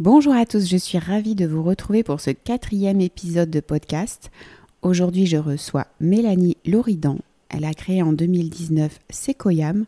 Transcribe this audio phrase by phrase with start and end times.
[0.00, 4.30] Bonjour à tous, je suis ravie de vous retrouver pour ce quatrième épisode de podcast.
[4.80, 7.18] Aujourd'hui, je reçois Mélanie Loridan.
[7.50, 9.84] Elle a créé en 2019 Secoyam.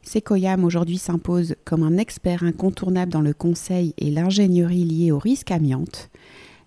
[0.00, 5.50] Secoyam aujourd'hui s'impose comme un expert incontournable dans le conseil et l'ingénierie liée au risque
[5.50, 6.08] amiante.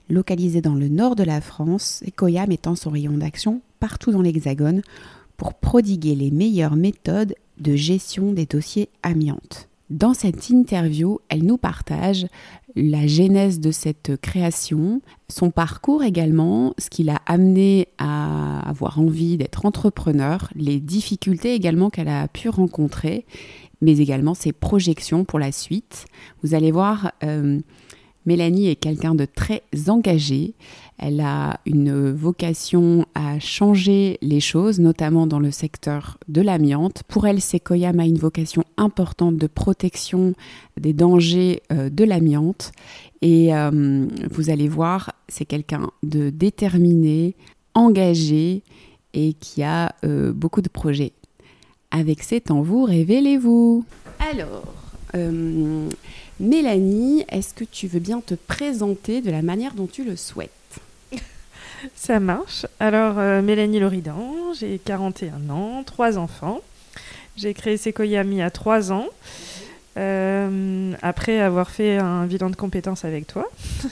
[0.07, 4.83] Localisé dans le nord de la France, Secoyam étend son rayon d'action partout dans l'Hexagone
[5.35, 9.67] pour prodiguer les meilleures méthodes de gestion des dossiers amiantes.
[9.93, 12.25] Dans cette interview, elle nous partage
[12.75, 19.37] la genèse de cette création, son parcours également, ce qui l'a amené à avoir envie
[19.37, 23.25] d'être entrepreneur, les difficultés également qu'elle a pu rencontrer,
[23.81, 26.05] mais également ses projections pour la suite.
[26.41, 27.59] Vous allez voir, euh,
[28.25, 30.55] Mélanie est quelqu'un de très engagé.
[30.97, 37.03] Elle a une vocation à changer les choses, notamment dans le secteur de l'amiante.
[37.07, 40.33] Pour elle, Sequoiam a une vocation importante de protection
[40.79, 42.71] des dangers euh, de l'amiante.
[43.21, 47.35] Et euh, vous allez voir, c'est quelqu'un de déterminé,
[47.73, 48.61] engagé
[49.13, 51.13] et qui a euh, beaucoup de projets.
[51.91, 53.85] Avec ces vous révélez-vous.
[54.31, 54.73] Alors,
[56.39, 60.49] Mélanie, est-ce que tu veux bien te présenter de la manière dont tu le souhaites?
[61.95, 62.65] Ça marche.
[62.79, 66.61] Alors, euh, Mélanie Loridan, j'ai 41 ans, trois enfants.
[67.35, 69.07] J'ai créé Sequoiami à 3 ans,
[69.97, 73.49] euh, après avoir fait un bilan de compétences avec toi.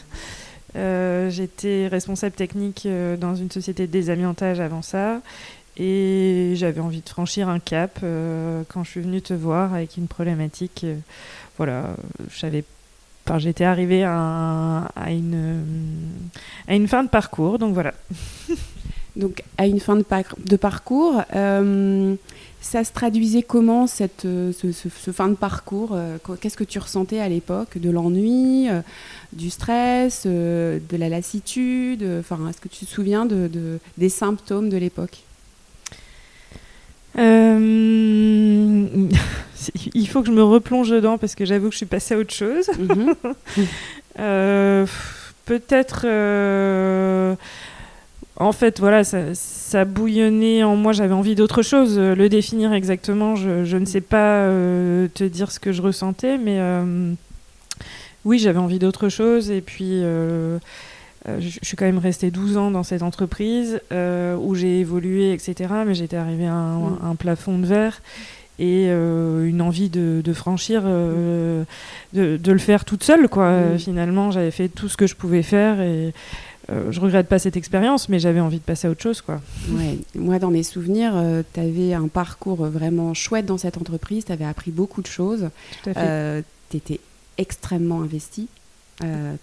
[0.77, 2.87] Euh, j'étais responsable technique
[3.19, 5.19] dans une société de désamiantage avant ça.
[5.75, 7.99] Et j'avais envie de franchir un cap
[8.69, 10.85] quand je suis venue te voir avec une problématique
[11.57, 11.89] voilà,
[13.39, 15.63] j'étais arrivée à, une,
[16.67, 17.93] à une fin de parcours, donc voilà.
[19.15, 20.05] donc à une fin de,
[20.45, 22.15] de parcours, euh,
[22.61, 27.27] ça se traduisait comment cette, ce, fin de parcours euh, Qu'est-ce que tu ressentais à
[27.27, 27.77] l'époque?
[27.77, 28.81] De l'ennui, euh,
[29.33, 34.77] du stress, de la lassitude Enfin, est-ce que tu te souviens de, des symptômes de
[34.77, 35.23] l'époque?
[39.93, 42.17] il faut que je me replonge dedans parce que j'avoue que je suis passée à
[42.17, 42.69] autre chose.
[42.77, 43.15] Mhm.
[44.19, 44.85] Euh,
[45.45, 46.01] peut-être.
[46.03, 47.33] Euh,
[48.35, 50.91] en fait, voilà, ça, bouillonnait en moi.
[50.91, 51.97] J'avais envie d'autre chose.
[51.97, 56.59] Le définir exactement, je, ne sais pas euh, te dire ce que je ressentais, mais
[58.25, 59.49] oui, j'avais envie d'autre chose.
[59.49, 60.03] Et puis.
[61.25, 65.73] Je, suis quand même restée 12 ans dans cette entreprise où j'ai évolué, etc.
[65.85, 66.99] Mais j'étais arrivée à un, mm.
[67.03, 68.01] un, plafond de verre
[68.61, 71.63] et euh, une envie de, franchir, euh,
[72.13, 73.27] de, le faire toute seule.
[73.27, 73.51] Quoi.
[73.51, 73.79] Mm.
[73.79, 76.13] Finalement, j'avais fait tout ce que je pouvais faire et
[76.69, 79.21] euh, je regrette pas cette expérience, mais j'avais envie de passer à autre chose.
[79.21, 79.41] Quoi.
[79.71, 79.97] Ouais.
[80.13, 81.13] Moi, dans mes souvenirs,
[81.53, 85.49] tu avais un parcours vraiment chouette dans cette entreprise, tu avais appris beaucoup de choses,
[85.83, 86.99] tu étais
[87.39, 88.47] extrêmement investi.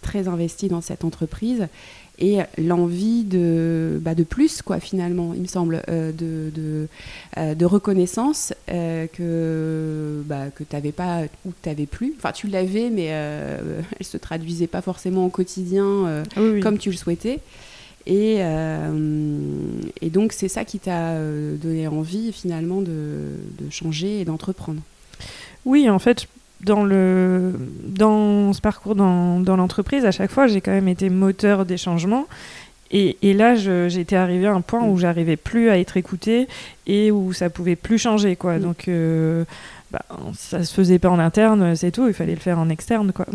[0.03, 1.69] Très investi dans cette entreprise
[2.21, 6.89] et l'envie de, bah, de plus, quoi, finalement, il me semble, euh, de, de,
[7.37, 12.15] euh, de, reconnaissance euh, que, bah, que tu n'avais pas ou que tu n'avais plus.
[12.17, 16.25] Enfin, tu l'avais, mais elle ne se traduisait pas forcément au quotidien
[16.63, 17.39] comme tu le souhaitais.
[18.07, 18.39] Et,
[20.01, 21.15] et donc, c'est ça qui t'a
[21.63, 24.81] donné envie, finalement, de, de changer et d'entreprendre.
[25.65, 26.27] Oui, en fait,
[26.63, 27.53] dans, le,
[27.85, 31.77] dans ce parcours dans, dans l'entreprise, à chaque fois, j'ai quand même été moteur des
[31.77, 32.27] changements.
[32.91, 36.49] Et, et là, j'étais arrivée à un point où j'arrivais plus à être écoutée
[36.87, 38.35] et où ça pouvait plus changer.
[38.35, 38.59] Quoi.
[38.59, 38.63] Mm.
[38.63, 39.45] Donc, euh,
[39.91, 40.03] bah,
[40.35, 42.07] ça se faisait pas en interne, c'est tout.
[42.09, 43.13] Il fallait le faire en externe.
[43.13, 43.27] Quoi.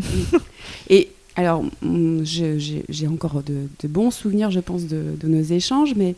[0.89, 5.93] Et alors, mm, j'ai encore de, de, bons souvenirs, je pense, de, de nos échanges,
[5.95, 6.15] mais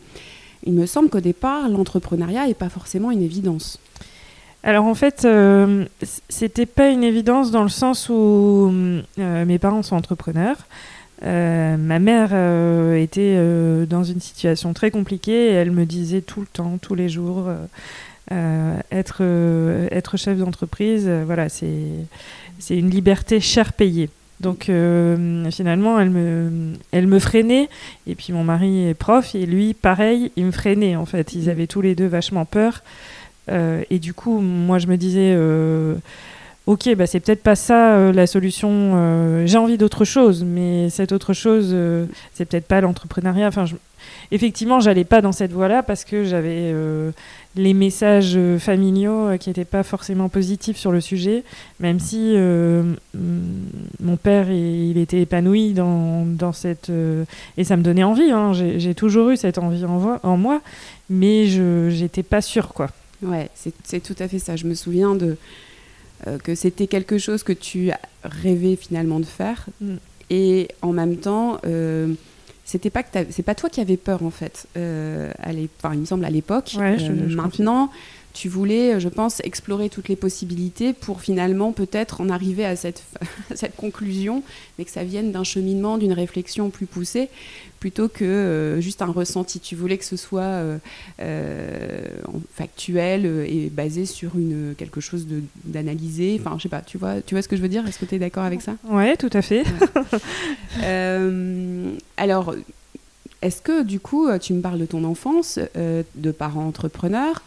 [0.64, 3.78] il me semble qu'au départ, l'entrepreneuriat n'est pas forcément une évidence.
[4.66, 5.84] Alors en fait, euh,
[6.28, 8.72] c'était pas une évidence dans le sens où
[9.20, 10.56] euh, mes parents sont entrepreneurs.
[11.22, 12.34] Euh, ma mère
[12.96, 13.36] était
[13.86, 17.48] dans une situation très compliquée et elle me disait tout le temps, tous les jours,
[18.32, 19.22] être,
[19.92, 24.10] être chef d'entreprise, voilà, c'est une liberté cher payée.
[24.40, 27.68] Donc finalement, elle me, elle me freinait.
[28.08, 31.34] Et puis mon mari est prof et lui, pareil, il me freinait en fait.
[31.34, 32.82] Ils avaient tous les deux vachement peur.
[33.48, 35.94] Euh, et du coup, moi, je me disais, euh,
[36.66, 39.46] ok, bah, c'est peut-être pas ça euh, la solution.
[39.46, 41.74] J'ai envie d'autre chose, mais cette autre chose,
[42.34, 43.48] c'est peut-être pas l'entrepreneuriat.
[43.48, 43.64] Enfin,
[44.32, 46.74] effectivement, j'allais pas dans cette voie-là parce que j'avais
[47.54, 51.44] les messages familiaux qui n'étaient pas forcément positifs sur le sujet,
[51.80, 52.34] même si
[53.14, 56.90] mon père il était épanoui dans, dans cette
[57.56, 58.30] et ça me donnait envie.
[58.30, 58.52] Hein.
[58.52, 60.60] J'ai toujours eu cette envie en, moi,
[61.08, 62.88] mais je j'étais pas sûre quoi.
[63.26, 64.56] Ouais, c'est tout à fait ça.
[64.56, 65.36] Je me souviens de,
[66.44, 67.90] que c'était quelque chose que tu
[68.22, 69.66] rêvais finalement de faire.
[69.80, 69.94] Mm.
[70.30, 71.60] Et en même temps,
[72.64, 74.66] c'était pas que c'est pas toi qui avais peur en fait.
[74.74, 76.76] à enfin, il me semble à l'époque.
[77.28, 77.90] maintenant,
[78.36, 83.02] tu voulais, je pense, explorer toutes les possibilités pour finalement peut-être en arriver à cette,
[83.54, 84.42] cette conclusion,
[84.78, 87.30] mais que ça vienne d'un cheminement, d'une réflexion plus poussée,
[87.80, 89.58] plutôt que euh, juste un ressenti.
[89.58, 90.76] Tu voulais que ce soit euh,
[91.20, 92.02] euh,
[92.54, 95.26] factuel et basé sur une, quelque chose
[95.64, 96.36] d'analysé.
[96.38, 97.86] Enfin, je sais pas, tu vois, tu vois ce que je veux dire?
[97.88, 98.74] Est-ce que tu es d'accord avec ça?
[98.90, 99.64] Oui, tout à fait.
[102.18, 102.54] alors,
[103.42, 107.42] est-ce que du coup, tu me parles de ton enfance, de parents entrepreneurs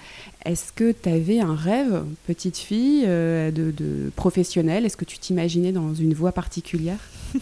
[0.46, 4.86] est-ce que tu avais un rêve, petite fille, euh, de, professionnel?
[4.86, 7.00] Est-ce que tu t'imaginais dans une voie particulière?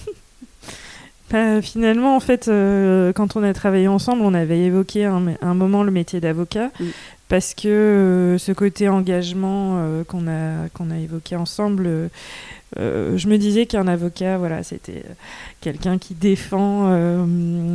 [1.30, 5.54] Bah, Finalement, en fait, euh, quand on a travaillé ensemble, on avait évoqué un, un
[5.54, 6.72] moment le métier d'avocat.
[7.28, 12.10] Parce que euh, ce côté engagement qu'on a, qu'on a évoqué ensemble,
[12.76, 15.04] je me disais qu'un avocat, voilà, c'était
[15.62, 16.90] quelqu'un qui défend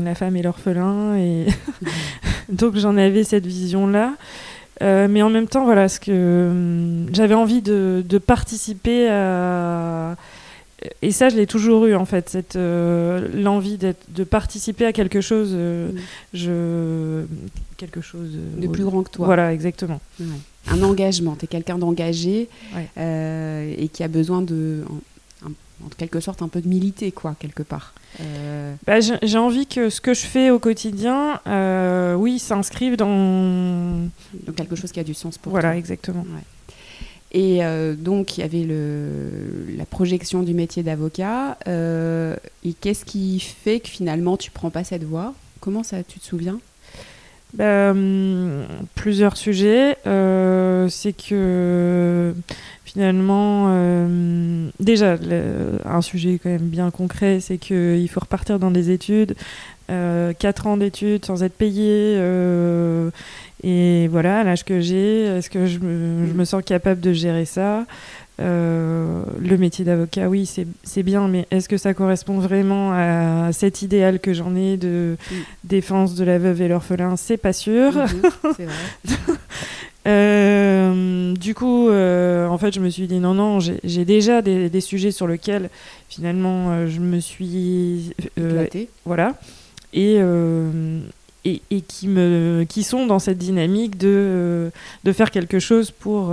[0.04, 1.16] la femme et l'orphelin.
[1.16, 1.46] Et
[2.48, 4.14] donc j'en avais cette vision-là.
[4.82, 6.50] Euh, mais en même temps, voilà, ce que
[7.12, 10.16] j'avais envie de, participer à.
[11.02, 15.20] Et ça, je l'ai toujours eu en fait, cette euh, l'envie de participer à quelque
[15.20, 15.98] chose, euh, mm.
[16.34, 17.24] je
[17.76, 19.26] quelque chose de plus grand que toi.
[19.26, 20.00] Voilà, exactement.
[20.68, 21.34] Un engagement.
[21.36, 22.48] Tu es quelqu'un d'engagé
[22.86, 24.84] et qui a besoin de,
[25.84, 27.94] en quelque sorte un peu de militer, quoi, quelque part.
[28.20, 34.08] Euh, bah, j'ai envie que ce que je fais au quotidien, euh, oui, s'inscrive dans...
[34.34, 34.52] dans...
[34.54, 36.24] quelque chose qui a du sens pour voilà, exactement.
[37.32, 41.56] Et euh, donc, il y avait le, la projection du métier d'avocat.
[41.66, 45.34] et qu'est-ce qui fait que finalement, tu prends pas cette voie?
[45.60, 46.60] Comment ça, tu te souviens?
[47.58, 48.64] Hum,
[48.94, 49.96] Plusieurs sujets.
[50.04, 52.34] C'est que
[52.92, 55.16] finalement, euh, déjà,
[55.86, 59.34] un sujet quand même bien concret, c'est qu'il faut repartir dans des études,
[59.90, 62.16] euh, 4 ans d'études sans être payé.
[63.64, 67.84] Et voilà, à l'âge que j'ai, est-ce que je me, sens capable de gérer ça?
[68.40, 70.50] Euh, le métier d'avocat, oui,
[70.82, 75.16] c'est bien, mais est-ce que ça correspond vraiment à cet idéal que j'en ai de
[75.64, 77.16] défense de la veuve et l'orphelin?
[77.16, 77.92] C'est pas sûr.
[77.94, 79.36] Mhm, c'est vrai.
[80.06, 84.80] Euh, du coup, euh, en fait, je me suis dit non, non, j'ai déjà des,
[84.80, 85.70] sujets sur lesquels
[86.08, 88.12] finalement euh, je me suis.
[89.04, 89.34] voilà.
[89.92, 90.18] Et,
[91.44, 94.70] et, et, qui, me, qui sont dans cette dynamique de,
[95.04, 96.32] de faire quelque chose pour.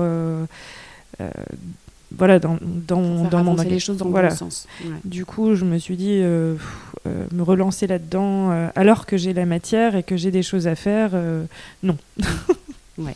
[2.15, 4.29] voilà, dans, dans, dans mon les choses dans voilà.
[4.29, 4.67] le bon sens.
[5.03, 6.21] Du coup, je me suis dit
[7.06, 11.11] me relancer là-dedans alors que j'ai la matière et que j'ai des choses à faire.
[11.83, 11.97] non.
[12.97, 13.15] ouais.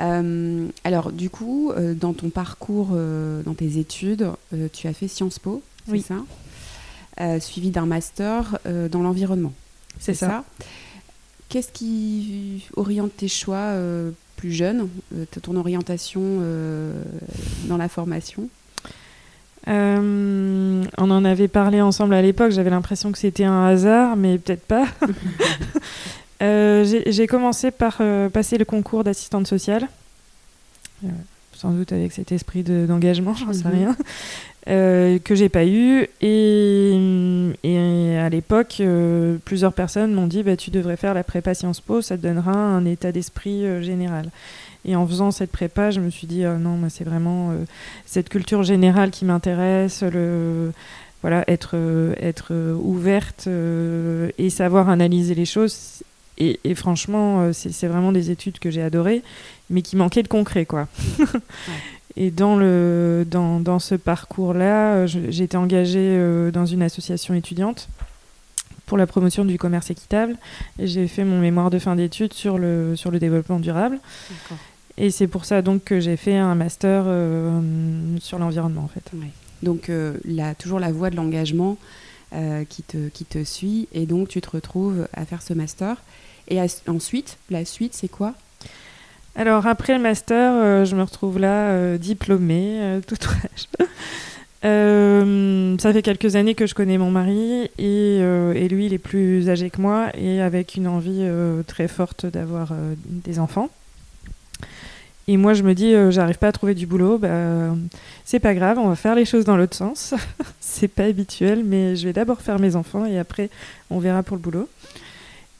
[0.00, 4.28] Euh, alors, du coup, euh, dans ton parcours, euh, dans tes études,
[4.72, 7.40] tu as fait Sciences Po, c'est ça?
[7.40, 9.52] Suivi d'un master dans l'environnement.
[9.98, 10.44] C'est ça?
[11.48, 13.72] Qu'est-ce qui oriente tes choix
[14.36, 14.88] plus jeunes,
[15.42, 16.42] ton orientation
[17.64, 18.48] dans la formation?
[19.66, 24.64] On en avait parlé ensemble à l'époque, j'avais l'impression que c'était un hasard, mais peut-être
[24.64, 24.86] pas.
[26.40, 29.88] Euh, j'ai commencé par euh, passer le concours d'assistante sociale,
[31.04, 31.08] euh,
[31.58, 33.94] sans doute avec cet esprit d'engagement, j'en sais mhm.
[34.66, 36.06] rien, que j'ai pas eu.
[36.20, 38.80] Et, et à l'époque,
[39.44, 42.52] plusieurs personnes m'ont dit bah, Tu devrais faire la prépa Sciences Po, ça te donnera
[42.52, 44.30] un état d'esprit général.
[44.84, 47.52] Et en faisant cette prépa, je me suis dit Non, c'est vraiment
[48.06, 50.72] cette culture générale qui m'intéresse, le
[51.22, 51.76] voilà, être,
[52.20, 56.04] être ouverte et savoir analyser les choses,
[56.40, 59.22] et, franchement, euh, c'est vraiment des études que j'ai adorées,
[59.70, 60.88] mais qui manquaient de concret, quoi.
[62.16, 67.32] Et dans, le, dans, dans ce parcours-là, euh, j'ai été engagée euh, dans une association
[67.32, 67.88] étudiante
[68.86, 70.36] pour la promotion du commerce équitable.
[70.80, 74.00] Et j'ai fait mon mémoire de fin d'études sur le, sur le développement durable.
[74.96, 77.04] Et c'est pour ça donc que j'ai fait un master
[78.20, 79.12] sur l'environnement, en fait.
[79.62, 79.90] Donc,
[80.24, 81.76] là, toujours la voie de l'engagement
[82.68, 83.88] qui, te, qui te suit.
[83.92, 85.98] Et donc, tu te retrouves à faire ce master.
[86.48, 86.58] Et
[86.88, 88.34] ensuite, la suite, c'est quoi?
[89.38, 93.14] Alors, après le master, euh, je me retrouve là, euh, diplômée, euh, tout
[95.80, 99.48] ça fait quelques années que je connais mon mari et, et, lui, il est plus
[99.48, 101.24] âgé que moi et avec une envie
[101.68, 102.72] très forte d'avoir
[103.06, 103.70] des enfants.
[105.28, 107.76] Et moi, je me dis, j'arrive pas à trouver du boulot, bah,
[108.24, 110.14] c'est pas grave, on va faire les choses dans l'autre sens.
[110.60, 113.50] c'est pas habituel, mais je vais d'abord faire mes enfants et après,
[113.90, 114.68] on verra pour le boulot.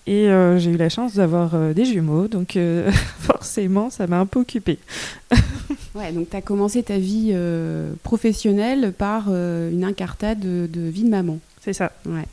[0.08, 4.18] Et euh, j'ai eu la chance d'avoir euh, des jumeaux, donc euh, forcément, ça m'a
[4.18, 4.78] un peu occupée.
[5.94, 7.34] Ouais, donc tu as commencé ta vie
[8.04, 11.38] professionnelle par une incartade de, de, vie de maman.
[11.60, 11.90] C'est ça.
[12.06, 12.26] Ouais.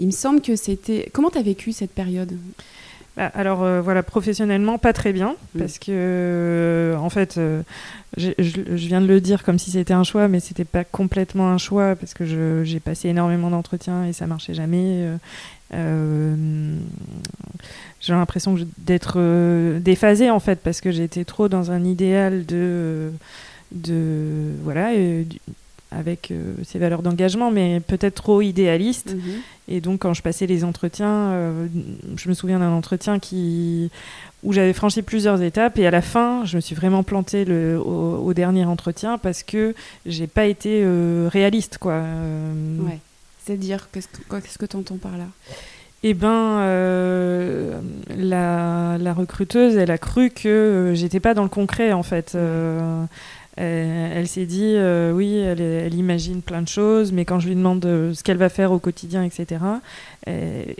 [0.00, 1.08] Il me semble que c'était.
[1.12, 2.36] Comment tu as vécu cette période?
[3.16, 5.58] Bah, alors euh, voilà, professionnellement, pas très bien, mm.
[5.58, 7.62] parce que euh, en fait, euh,
[8.16, 11.58] je, viens de le dire comme si c'était un choix, mais c'était pas complètement un
[11.58, 15.06] choix, parce que j'ai passé énormément d'entretiens et ça marchait jamais.
[15.72, 15.78] J'ai
[18.12, 23.12] l'impression d'être déphasée en fait, parce que j'étais trop dans un idéal de,
[23.72, 24.92] de voilà,
[25.92, 29.14] avec euh, ses valeurs d'engagement, mais peut-être trop idéaliste.
[29.14, 29.40] Mhm.
[29.68, 31.66] Et donc, quand je passais les entretiens, euh,
[32.16, 33.90] je me souviens d'un entretien qui
[34.42, 37.78] où j'avais franchi plusieurs étapes et à la fin, je me suis vraiment plantée le,
[37.78, 39.74] au, dernier entretien parce que
[40.06, 41.98] j'ai pas été euh, réaliste, quoi.
[41.98, 42.98] Ouais.
[43.50, 45.26] C'est-à-dire, qu'est-ce que tu entends par là?
[46.02, 46.60] Eh ben,
[48.16, 52.36] la, la, recruteuse, elle a cru que j'étais pas dans le concret, en fait.
[53.60, 57.56] Euh, elle s'est dit, euh, oui, elle, imagine plein de choses, mais quand je lui
[57.56, 59.60] demande euh, ce qu'elle va faire au quotidien, etc.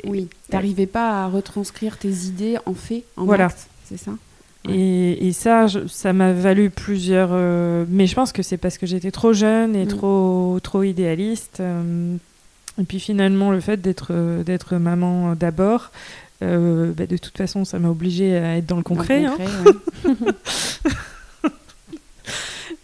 [0.06, 3.48] oui, t'arrivais pas à retranscrire tes idées en fait, en voilà.
[3.84, 4.12] c'est ça?
[4.68, 7.30] Et, ça, ça m'a valu plusieurs.
[7.88, 9.88] mais je pense que c'est parce que j'étais trop jeune et mm.
[9.88, 11.62] trop, trop idéaliste.
[12.80, 15.90] Et puis finalement, le fait d'être d'être maman d'abord,
[16.40, 19.24] bah, de toute façon, ça m'a obligée à être dans le concret.
[19.24, 20.90] Dans le concret hein.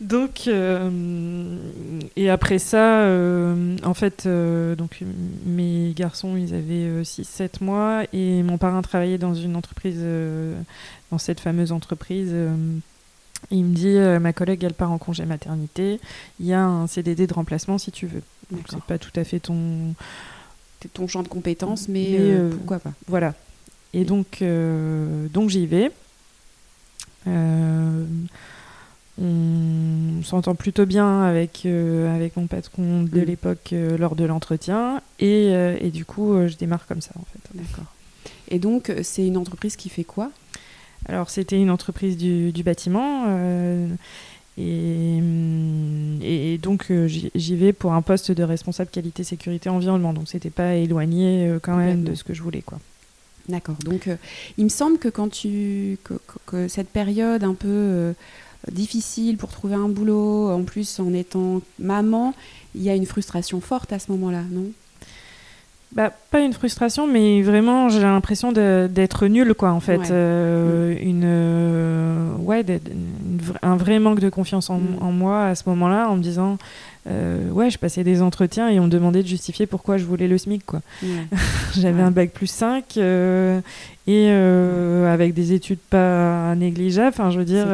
[0.01, 1.59] Donc, euh,
[2.17, 5.03] et après ça, euh, en fait, euh, donc
[5.47, 10.05] mes garçons, ils avaient 6-7 mois et mon parrain travaillait dans une entreprise,
[11.11, 12.35] dans cette fameuse entreprise.
[13.51, 15.99] il me dit, ma collègue, elle part en congé maternité,
[16.41, 18.23] il y a un CDD de remplacement si tu veux.
[18.51, 19.95] Donc, c'est pas tout à fait ton...
[20.93, 22.19] ton champ de compétences, mais,
[22.57, 22.93] pourquoi pas.
[23.09, 23.35] Voilà.
[23.93, 24.43] Et donc,
[25.33, 25.91] donc j'y vais.
[29.19, 33.25] On s'entend plutôt bien avec, euh, avec mon patron de mm.
[33.25, 35.01] l'époque euh, lors de l'entretien.
[35.19, 37.41] Et, euh, et, du coup, je démarre comme ça, en fait.
[37.55, 37.87] D'accord.
[38.49, 40.31] Et donc, c'est une entreprise qui fait quoi?
[41.09, 43.25] Alors, c'était une entreprise du, du bâtiment.
[44.59, 45.21] Et,
[46.23, 50.13] et, donc, j'y vais pour un poste de responsable qualité, sécurité, environnement.
[50.13, 52.79] Donc, c'était pas éloigné quand même de ce que je voulais, quoi.
[53.49, 53.77] D'accord.
[53.85, 54.09] Donc,
[54.59, 55.99] il me semble que quand tu.
[56.05, 56.15] que,
[56.47, 58.15] que cette période un peu
[58.71, 62.35] difficile pour trouver un boulot, en plus en étant maman,
[62.75, 64.71] il y a une frustration forte à ce moment-là, non?
[65.93, 70.11] Bah, pas une frustration, mais vraiment, j'ai l'impression d'être nulle, quoi, en fait.
[70.11, 70.95] Euh.
[71.01, 72.65] Une, euh, ouais,
[73.63, 75.13] un vrai manque de confiance en, mm.
[75.13, 76.59] moi à ce moment-là, en me disant,
[77.09, 80.27] euh, ouais, je passais des entretiens et on me demandait de justifier pourquoi je voulais
[80.29, 80.83] le SMIC, quoi.
[81.79, 87.69] J'avais un bac plus 5 et avec des études pas négligeables, enfin, je veux dire.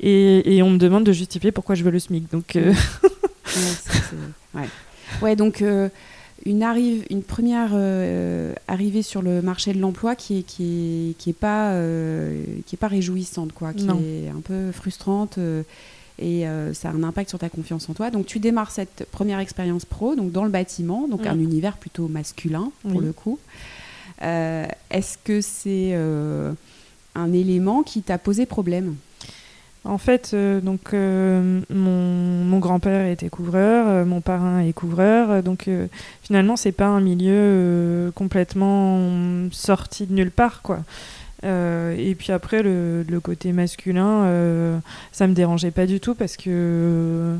[0.00, 2.56] Et, et, on me demande de justifier pourquoi je veux le SMIC, donc.
[4.54, 4.68] ouais,
[5.22, 5.36] ouais.
[5.36, 5.62] donc
[6.46, 11.30] une, arrive, une première euh, arrivée sur le marché de l'emploi qui est, qui qui
[11.30, 15.62] est, pas, euh, qui est pas réjouissante, quoi, qui est un peu frustrante euh,
[16.18, 18.10] et ça a un impact sur ta confiance en toi.
[18.10, 22.08] Donc tu démarres cette première expérience pro donc dans le bâtiment, donc un univers plutôt
[22.08, 23.38] masculin pour le coup.
[24.20, 25.94] Est-ce que c'est
[27.14, 28.96] un élément qui t'a posé problème?
[29.84, 35.68] En fait, euh, donc euh, mon, grand-père était couvreur, euh, mon parrain est couvreur, donc
[36.22, 38.98] finalement c'est pas un milieu complètement
[39.52, 40.80] sorti de nulle part, quoi.
[41.42, 44.80] et puis après le, le côté masculin,
[45.12, 47.36] ça me dérangeait pas du tout parce que,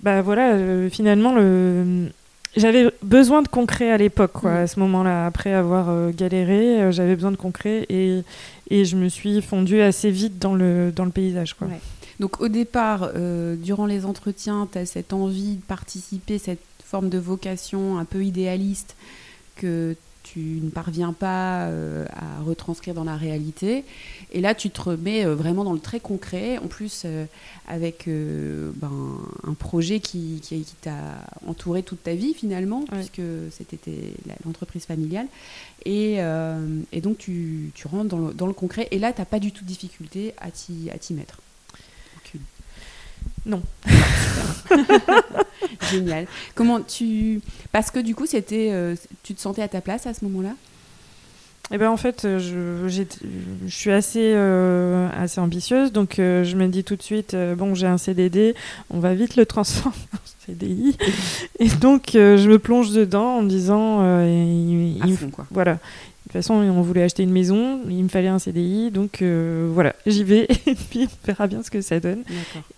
[0.00, 2.10] bah voilà, finalement le
[2.56, 4.56] j'avais besoin de concret à l'époque, quoi, mm.
[4.56, 5.26] à ce moment-là.
[5.26, 8.22] Après avoir galéré, j'avais besoin de concret et,
[8.70, 11.54] et je me suis fondue assez vite dans le, dans le paysage.
[11.54, 11.68] Quoi.
[12.20, 17.08] Donc au départ, euh, durant les entretiens, tu as cette envie de participer, cette forme
[17.08, 18.96] de vocation un peu idéaliste
[19.56, 19.94] que
[20.32, 23.84] tu ne parviens pas euh, à retranscrire dans la réalité.
[24.32, 27.06] Et là, tu te remets euh, vraiment dans le très concret, en plus
[27.66, 30.92] avec ben, un projet qui, qui, t'a
[31.46, 33.20] entouré toute ta vie finalement, puisque
[33.50, 33.78] c'était
[34.44, 35.26] l'entreprise familiale.
[35.84, 36.18] Et,
[36.92, 38.88] et, donc, tu, tu rentres dans le, dans le, concret.
[38.90, 41.40] Et là, tu n'as pas du tout de difficulté à t'y mettre.
[43.46, 43.62] Non.
[45.90, 46.26] Génial.
[46.54, 47.40] Comment tu.
[47.72, 48.72] Parce que du coup, c'était,
[49.22, 50.54] tu te sentais à ta place à ce moment-là?
[51.70, 53.04] Eh ben en fait, je, je
[53.68, 57.74] suis assez, euh, assez ambitieuse, donc euh, je me dis tout de suite, euh, bon,
[57.74, 58.54] j'ai un CDD,
[58.88, 60.96] on va vite le transformer en CDI.
[61.58, 65.46] Et donc, je me plonge dedans en me disant, il, à fond, quoi.
[65.50, 65.78] voilà.
[66.28, 69.96] De toute façon, on voulait acheter une maison, il me fallait un CDI, donc voilà,
[70.04, 72.22] j'y vais et puis on verra bien ce que ça donne.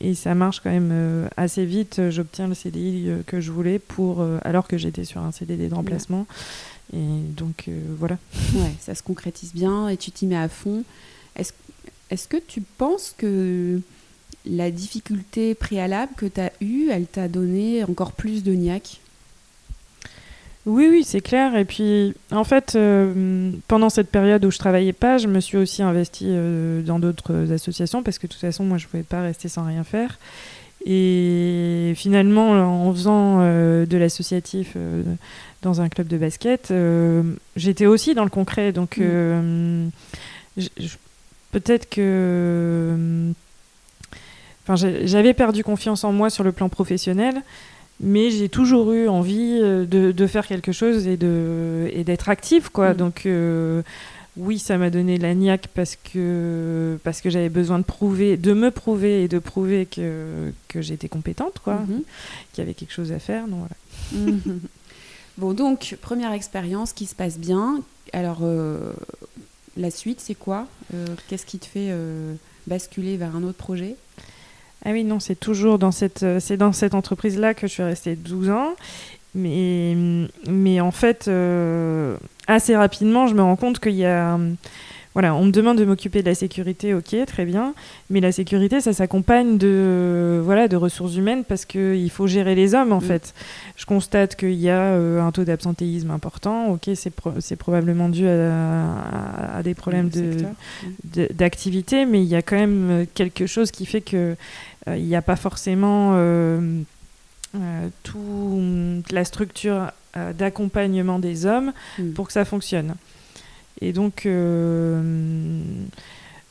[0.00, 2.10] Et ça marche quand même assez vite.
[2.10, 6.28] J'obtiens le CDI que je voulais pour, alors que j'étais sur un CDD de remplacement.
[6.92, 8.18] Et donc euh, voilà.
[8.54, 10.84] Ouais, ça se concrétise bien et tu t'y mets à fond.
[11.36, 11.52] Est-ce
[12.10, 13.80] est que tu penses que
[14.44, 19.00] la difficulté préalable que tu as eue, elle t'a donné encore plus de niaque?
[20.66, 21.56] Oui, oui, c'est clair.
[21.56, 25.56] Et puis, en fait, euh, pendant cette période où je travaillais pas, je me suis
[25.56, 29.22] aussi investie euh, dans d'autres associations parce que de toute façon, moi, je pouvais pas
[29.22, 30.18] rester sans rien faire.
[30.86, 34.76] Et finalement, en faisant de l'associatif
[35.62, 37.22] dans un club de basket, euh,
[37.56, 38.72] j'étais aussi dans le concret.
[38.72, 39.02] Donc, mm.
[39.02, 39.88] euh,
[41.52, 43.32] peut-être que.
[44.66, 47.42] Enfin, j'avais perdu confiance en moi sur le plan professionnel,
[48.00, 52.70] mais j'ai toujours eu envie euh, de, de, faire quelque chose et d'être et active,
[52.70, 52.94] quoi.
[52.94, 52.96] Mm.
[52.96, 53.28] Donc
[54.36, 58.54] oui, ça m'a donné la niaque parce que, parce que j'avais besoin de prouver, de
[58.54, 62.02] me prouver et de prouver que, que j'étais compétente, quoi, mm-hmm.
[62.52, 63.46] qu'il y avait quelque chose à faire.
[63.48, 64.30] Donc voilà.
[64.30, 64.60] Mm-hmm.
[65.40, 67.82] Bon, donc, première expérience qui se passe bien.
[68.12, 68.92] Alors, euh,
[69.78, 70.66] la suite, c'est quoi?
[70.92, 72.34] Euh, Qu'est-ce qui te fait euh,
[72.66, 73.96] basculer vers un autre projet?
[74.84, 78.16] Ah oui, non, c'est toujours dans cette, c'est dans cette entreprise-là que je suis restée
[78.16, 78.74] 12 ans.
[79.34, 79.94] Mais,
[80.48, 81.30] mais en fait,
[82.46, 84.38] assez rapidement, je me rends compte qu'il y a
[85.12, 87.74] voilà, on me demande de m'occuper de la sécurité, ok, très bien,
[88.10, 92.76] mais la sécurité, ça s'accompagne de, voilà, de ressources humaines parce qu'il faut gérer les
[92.76, 93.04] hommes, en mm.
[93.04, 93.34] fait.
[93.76, 99.60] Je constate qu'il y a euh, un taux d'absentéisme important, ok, c'est probablement dû à,
[99.64, 100.10] des problèmes
[101.04, 104.34] d'activité, mais il y a quand même quelque chose qui fait que euh,
[104.86, 106.82] il n'y a pas forcément euh,
[108.02, 109.92] toute la structure
[110.38, 112.12] d'accompagnement des hommes mm.
[112.12, 112.94] pour que ça fonctionne.
[113.80, 115.62] Et donc, euh,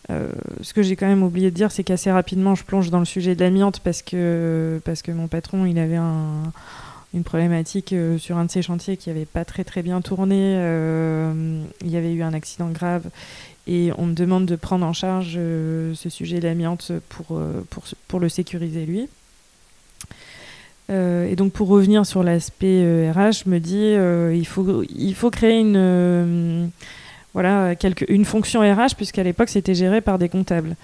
[0.09, 2.99] euh, ce que j'ai quand même oublié de dire, c'est qu'assez rapidement, je plonge dans
[2.99, 5.99] le sujet de l'amiante parce que, parce que mon patron, il avait
[7.13, 10.53] une problématique euh, sur un de ses chantiers qui n'avait pas très très bien tourné.
[10.55, 13.09] il y avait eu un accident grave
[13.71, 18.19] et on me demande de prendre en charge ce sujet de l'amiante pour, pour, pour,
[18.19, 19.07] le sécuriser lui.
[20.89, 23.93] et donc pour revenir sur l'aspect RH, je me dis
[24.39, 26.71] il, faut, il faut créer une
[27.33, 27.75] voilà,
[28.07, 30.75] une fonction RH, puisqu'à l'époque, c'était géré par des comptables.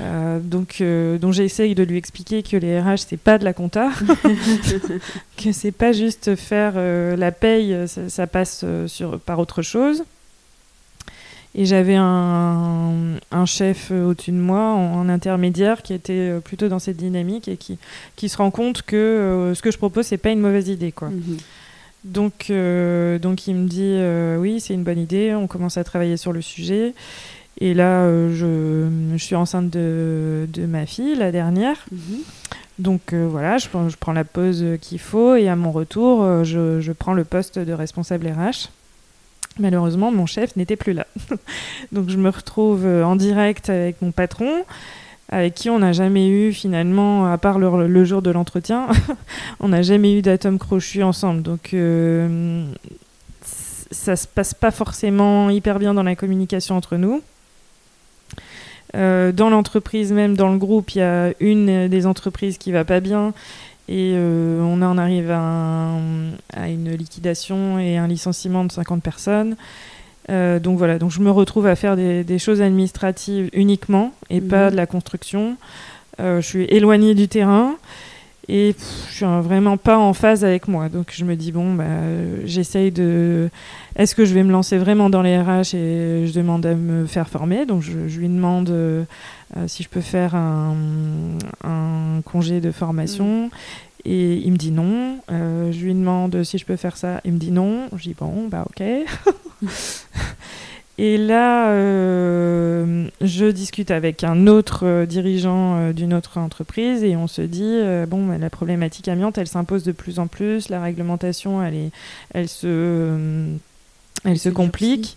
[0.00, 3.54] Euh, donc, euh, donc j'essaye de lui expliquer que les RH, c'est pas de la
[3.54, 3.90] compta,
[5.42, 10.04] que c'est pas juste faire euh, la paye, ça, passe sur, par autre chose.
[11.54, 16.98] Et j'avais un, un, chef au-dessus de moi, en, intermédiaire, qui était plutôt dans cette
[16.98, 17.78] dynamique et qui,
[18.16, 20.92] qui se rend compte que ce que je propose, c'est pas une mauvaise idée.
[20.92, 21.08] Quoi.
[21.08, 21.38] Mhm.
[22.04, 25.84] Donc, euh, donc il me dit euh, oui, c'est une bonne idée, on commence à
[25.84, 26.94] travailler sur le sujet.
[27.60, 31.86] Et là, euh, je, je, suis enceinte de, de, ma fille, la dernière.
[31.90, 32.18] Mhm.
[32.78, 36.92] Donc voilà, je, je, prends la pause qu'il faut et à mon retour, je, je,
[36.92, 38.70] prends le poste de responsable RH.
[39.58, 41.06] Malheureusement, mon chef n'était plus là.
[41.92, 44.64] Donc je me retrouve en direct avec mon patron
[45.30, 48.88] avec qui on n'a jamais eu finalement, à part le, jour de l'entretien,
[49.60, 51.42] on n'a jamais eu d'atomes crochus ensemble.
[51.42, 52.64] Donc euh,
[53.90, 57.22] ça se passe pas forcément hyper bien dans la communication entre nous.
[58.96, 62.86] Euh, dans l'entreprise même, dans le groupe, il y a une des entreprises qui va
[62.86, 63.34] pas bien
[63.88, 65.94] et euh, on en arrive à,
[66.52, 69.56] à, une liquidation et un licenciement de 50 personnes.
[70.30, 74.66] Euh, donc voilà, donc je me retrouve à faire des, choses administratives uniquement et pas
[74.66, 74.72] mhm.
[74.72, 75.56] de la construction.
[76.20, 77.76] Euh, je suis éloignée du terrain
[78.46, 78.74] et
[79.08, 80.90] je suis vraiment pas en phase avec moi.
[80.90, 81.84] Donc je me dis bon, bah,
[82.44, 83.48] j'essaye de.
[83.98, 87.06] Est-ce que je vais me lancer vraiment dans les RH et je demande à me
[87.06, 87.66] faire former?
[87.66, 89.04] Donc je, lui demande euh,
[89.66, 90.72] si je peux faire un,
[92.24, 93.44] congé de formation.
[93.44, 93.50] Mhm.
[94.04, 95.18] Et il me dit non.
[95.28, 97.20] je lui demande si je peux faire ça.
[97.24, 97.88] Il me dit non.
[97.96, 98.82] Je dis bon, bah ok.
[101.00, 107.14] Et là, euh, je discute avec un autre euh, dirigeant euh, d'une autre entreprise et
[107.14, 110.68] on se dit bon, bah, la problématique amiante, elle s'impose de plus en plus.
[110.70, 111.90] La réglementation, elle est,
[112.34, 113.46] elle se,
[114.30, 115.16] elle se complique.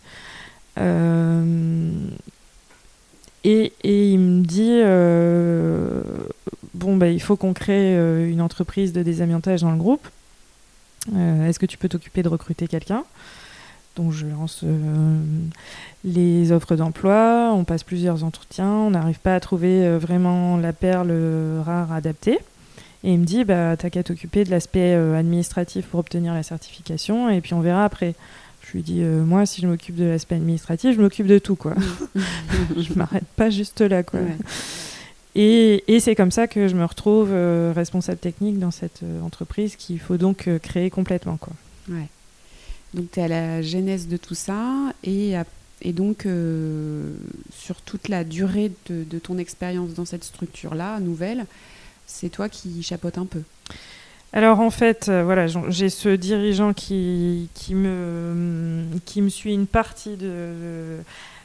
[3.43, 4.81] Et, et, il me dit
[6.73, 7.95] bon, bah, il faut qu'on crée
[8.29, 10.07] une entreprise de désamiantage dans le groupe.
[11.15, 13.03] Est-ce que tu peux t'occuper de recruter quelqu'un?
[13.97, 14.63] Donc je lance
[16.05, 21.11] les offres d'emploi, on passe plusieurs entretiens, on n'arrive pas à trouver vraiment la perle
[21.65, 22.39] rare adaptée.
[23.03, 27.29] Et il me dit, bah, t'as qu'à t'occuper de l'aspect administratif pour obtenir la certification,
[27.29, 28.13] et puis on verra après.
[28.71, 31.57] Je lui dis, euh, moi, si je m'occupe de l'aspect administratif, je m'occupe de tout,
[31.57, 31.75] quoi.
[32.77, 34.21] je m'arrête pas juste là, quoi.
[35.35, 39.21] Et, et c'est comme ça que je me retrouve euh, responsable technique dans cette euh,
[39.21, 41.51] entreprise qu'il faut donc créer complètement, quoi.
[41.89, 42.07] Ouais.
[42.93, 44.65] Donc, tu es à la genèse de tout ça
[45.03, 45.33] et,
[45.81, 46.25] et donc,
[47.53, 51.45] sur toute la durée de, de ton expérience dans cette structure-là, nouvelle,
[52.05, 53.41] c'est toi qui chapeaute un peu.
[54.33, 58.85] Alors en fait, euh, voilà, j'ai ce dirigeant qui, qui, me,
[59.29, 60.99] suit une partie de,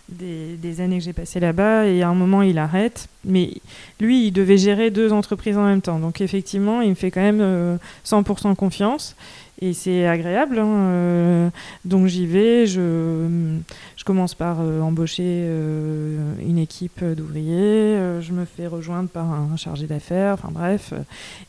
[0.08, 3.08] des, années que j'ai passées là-bas et à un moment il arrête.
[3.24, 3.54] Mais
[3.98, 5.98] lui, il devait gérer deux entreprises en même temps.
[5.98, 9.16] Donc effectivement, il me fait quand même 100% euh, confiance
[9.60, 10.58] et c'est agréable.
[10.58, 11.50] Hein, euh,
[11.84, 13.48] donc j'y vais, je,
[13.95, 19.56] je, commence par euh, embaucher euh, une équipe d'ouvriers, je me fais rejoindre par un
[19.56, 20.94] chargé d'affaires, enfin bref,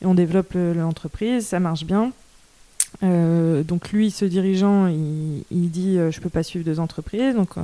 [0.02, 2.12] et on développe l'entreprise, ça marche bien.
[3.02, 7.36] donc lui, ce dirigeant, il, dit je peux pas suivre deux entreprises.
[7.36, 7.56] Donc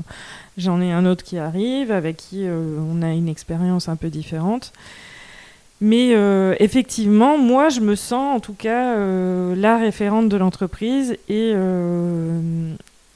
[0.57, 4.71] j'en ai un autre qui arrive avec qui on a une expérience un peu différente.
[5.83, 11.17] Mais euh, effectivement, moi, je me sens en tout cas euh, la référente de l'entreprise
[11.27, 12.39] et, euh,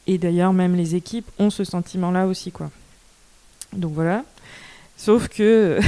[0.07, 2.51] et d'ailleurs, même les équipes ont ce sentiment-là aussi.
[2.51, 2.71] Quoi.
[3.73, 4.23] Donc voilà.
[4.95, 5.79] Sauf que,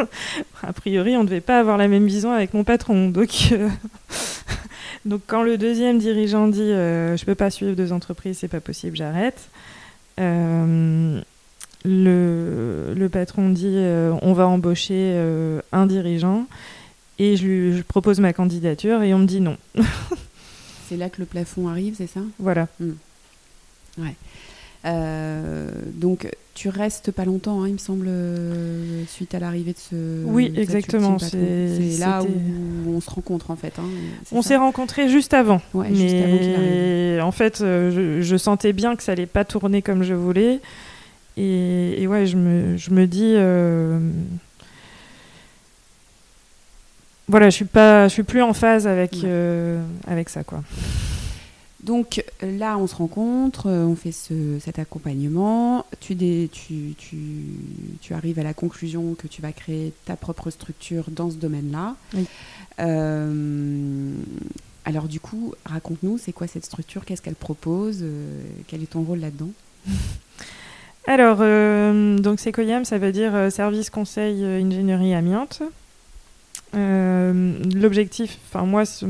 [0.62, 3.08] a priori, on ne devait pas avoir la même vision avec mon patron.
[3.08, 3.54] Donc,
[5.04, 8.60] donc quand le deuxième dirigeant dit je ne peux pas suivre deux entreprises, c'est pas
[8.60, 9.48] possible, j'arrête
[11.84, 16.46] le, le patron dit euh, on va embaucher euh, un dirigeant
[17.18, 19.56] et je lui propose ma candidature et on me dit non.
[20.88, 22.20] c'est là que le plafond arrive, c'est ça?
[22.38, 22.68] Voilà.
[22.80, 22.92] Hmm.
[23.98, 24.14] Ouais.
[24.84, 28.08] Euh, donc tu restes pas longtemps, hein, il me semble,
[29.08, 30.24] suite à l'arrivée de ce.
[30.24, 31.18] Oui, exactement.
[31.18, 33.74] C'est là où on se rencontre en fait.
[33.78, 33.88] Hein,
[34.32, 35.60] on s'est rencontrés juste avant.
[35.74, 39.82] Ouais, mais juste avant en fait, je, je, sentais bien que ça allait pas tourner
[39.82, 40.60] comme je voulais.
[41.38, 43.34] Et, ouais, je me, je me dis.
[43.36, 43.98] Euh,
[47.28, 50.62] voilà, je suis pas, je suis plus en phase avec, euh, avec ça, quoi.
[51.88, 55.86] Donc là, on se rencontre, euh, on fait ce, cet accompagnement.
[56.00, 57.16] Tu, tu, tu,
[58.00, 61.96] tu, arrives à la conclusion que tu vas créer ta propre structure dans ce domaine-là.
[64.84, 67.04] alors du coup, raconte-nous, c'est quoi cette structure?
[67.04, 68.04] Qu'est-ce qu'elle propose?
[68.68, 69.50] Quel est ton rôle là-dedans?
[71.08, 75.62] Alors, euh, donc CECOIAM, ça veut dire euh, Service Conseil euh, Ingénierie Amiante.
[76.74, 79.06] L'objectif, enfin moi, c'est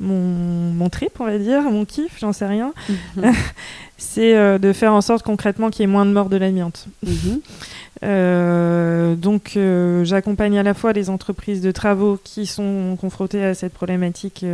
[0.00, 2.72] mon, mon, trip, on va dire, mon kiff, j'en sais rien,
[3.16, 3.32] mhm.
[3.98, 6.86] c'est de faire en sorte concrètement qu'il y ait moins de morts de l'amiante.
[7.02, 7.40] Mhm.
[9.16, 9.58] donc,
[10.02, 14.44] j'accompagne à la fois les entreprises de travaux qui sont confrontées à cette problématique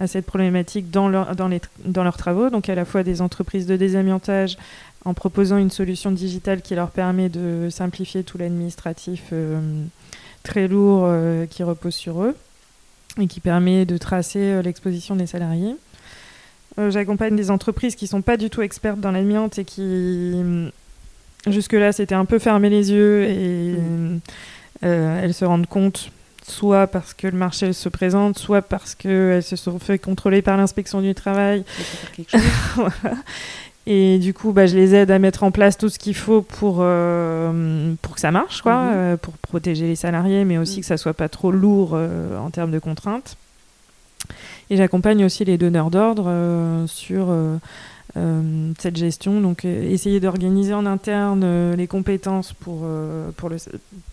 [0.00, 3.20] à cette problématique dans, leur, dans, les, dans leurs travaux, donc à la fois des
[3.20, 4.56] entreprises de désamiantage
[5.04, 9.60] en proposant une solution digitale qui leur permet de simplifier tout l'administratif euh,
[10.42, 12.34] très lourd euh, qui repose sur eux
[13.20, 15.76] et qui permet de tracer euh, l'exposition des salariés.
[16.88, 20.34] J'accompagne des entreprises qui ne sont pas du tout expertes dans l'amiante et qui,
[21.46, 24.20] jusque-là, s'étaient un peu fermé les yeux et mmh.
[24.82, 26.10] elles se rendent compte
[26.46, 30.56] soit parce que le marché se présente, soit parce qu'elles se sont fait contrôler par
[30.56, 31.64] l'inspection du travail.
[32.74, 33.16] voilà.
[33.86, 36.40] Et du coup, bah, je les aide à mettre en place tout ce qu'il faut
[36.40, 38.92] pour, euh, pour que ça marche, quoi, mhm.
[38.94, 40.80] euh, pour protéger les salariés, mais aussi mhm.
[40.80, 43.36] que ça soit pas trop lourd euh, en termes de contraintes.
[44.70, 47.26] Et j'accompagne aussi les donneurs d'ordre sur
[48.78, 52.86] cette gestion, donc essayer d'organiser en interne les compétences pour,
[53.36, 53.56] pour, le,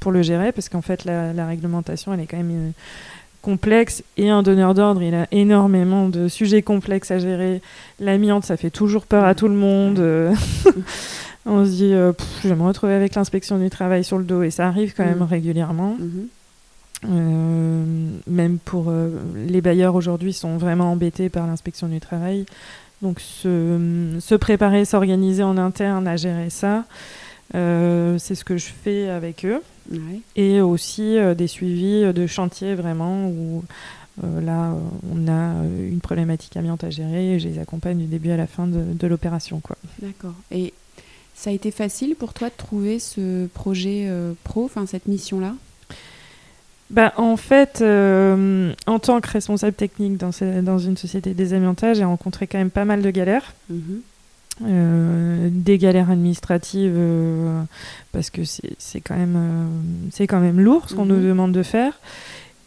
[0.01, 2.73] pour le gérer, parce qu'en fait, la, la, réglementation, elle est quand même
[3.41, 7.61] complexe et un donneur d'ordre, il a énormément de sujets complexes à gérer.
[7.99, 9.99] L'amiante, ça fait toujours peur à tout le monde.
[11.45, 14.43] on se dit, euh, je vais me retrouver avec l'inspection du travail sur le dos
[14.43, 15.23] et ça arrive quand même mm.
[15.23, 15.97] régulièrement.
[15.99, 16.27] Mm-hmm.
[17.09, 17.83] Euh,
[18.27, 19.09] même pour euh,
[19.47, 22.45] les bailleurs aujourd'hui sont vraiment embêtés par l'inspection du travail.
[23.01, 26.83] Donc se, se préparer, s'organiser en interne à gérer ça,
[27.53, 29.61] c'est ce que je fais avec eux.
[30.35, 33.63] Et aussi euh, des suivis de chantier vraiment où
[34.23, 34.75] euh, là
[35.11, 38.47] on a une problématique amiante à gérer et je les accompagne du début à la
[38.47, 39.61] fin de, l'opération.
[39.99, 40.35] D'accord.
[40.51, 40.73] Et
[41.33, 45.53] ça a été facile pour toi de trouver ce projet euh, pro, enfin cette mission-là?
[46.89, 52.03] Bah, En fait, en tant que responsable technique dans, dans une société des amiantages, j'ai
[52.03, 53.53] rencontré quand même pas mal de galères.
[54.59, 55.49] Mhm.
[55.49, 56.99] des galères administratives
[58.11, 59.69] parce que c'est quand même
[60.11, 61.27] c'est quand même lourd ce qu'on nous mhm.
[61.27, 61.99] demande de faire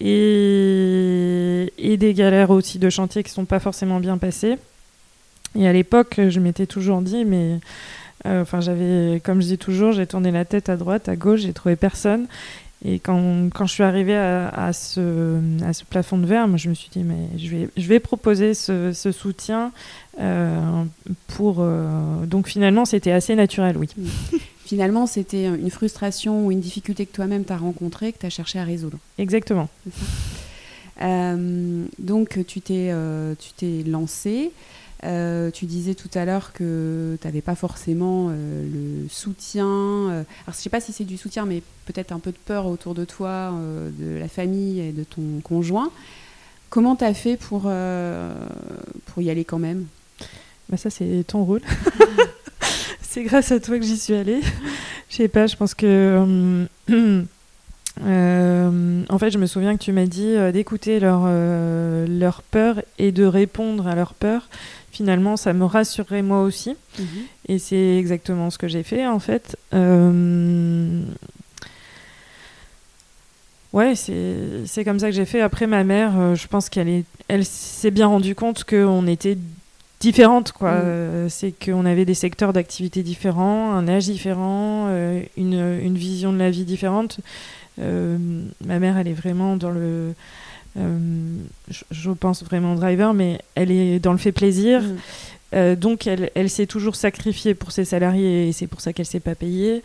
[0.01, 4.57] et, et, des galères aussi de chantier qui sont pas forcément bien passées
[5.55, 7.61] et à l'époque je m'étais toujours dit mais
[8.27, 11.41] euh, enfin, j'avais, comme je dis toujours, j'ai tourné la tête à droite, à gauche,
[11.41, 12.27] j'ai trouvé personne.
[12.87, 16.69] Et quand, quand, je suis arrivée à, ce, à, ce, plafond de verre, moi, je
[16.69, 19.73] me suis dit, mais je vais, je vais proposer ce, ce soutien
[20.21, 20.85] euh,
[21.29, 21.57] pour.
[21.61, 23.89] Euh, donc finalement, c'était assez naturel, oui.
[24.67, 28.31] Finalement, c'était une frustration ou une difficulté que toi-même tu as rencontrée, que tu as
[28.31, 28.99] cherché à résoudre.
[29.19, 29.69] Exactement.
[31.01, 32.93] donc, tu t'es,
[33.39, 34.53] tu t'es lancé.
[35.05, 39.67] Euh, tu disais tout à l'heure que tu n'avais pas forcément euh, le soutien.
[39.67, 42.39] Euh, alors, je ne sais pas si c'est du soutien, mais peut-être un peu de
[42.39, 43.53] peur autour de toi,
[43.99, 45.91] de la famille et de ton conjoint.
[46.71, 47.71] Comment tu as fait pour,
[49.07, 49.85] pour y aller quand même?
[50.71, 51.61] Bah Ça, c'est ton rôle.
[53.03, 54.41] c'est grâce à toi que j'y suis allée.
[55.11, 56.67] Je sais pas, je pense que.
[56.89, 57.27] en
[59.19, 63.87] fait, je me souviens que tu m'as dit d'écouter leur, leur peur et de répondre
[63.87, 64.49] à leur peur
[64.95, 66.77] finalement, ça me rassurerait moi aussi.
[66.99, 67.07] Mhm.
[67.49, 69.57] Et c'est exactement ce que j'ai fait, en fait.
[69.75, 71.03] Euh,
[73.73, 75.41] ouais, c'est comme ça que j'ai fait.
[75.41, 79.37] Après, ma mère, euh, je pense qu'elle elle s'est bien rendue compte qu'on était
[79.99, 80.53] différentes.
[80.53, 80.73] quoi.
[80.73, 80.83] Mhm.
[80.85, 84.89] Euh, c'est qu'on avait des secteurs d'activité différents, un âge différent,
[85.37, 87.19] une, une, vision de la vie différente.
[87.79, 90.15] ma mère, elle est vraiment dans le
[90.77, 90.99] euh,
[91.91, 94.83] je, pense vraiment driver, mais elle est dans le fait plaisir.
[94.83, 94.97] Mm.
[95.55, 99.07] Euh, donc elle, elle s'est toujours sacrifiée pour ses salariés et c'est pour ça qu'elle
[99.07, 99.83] s'est pas payée.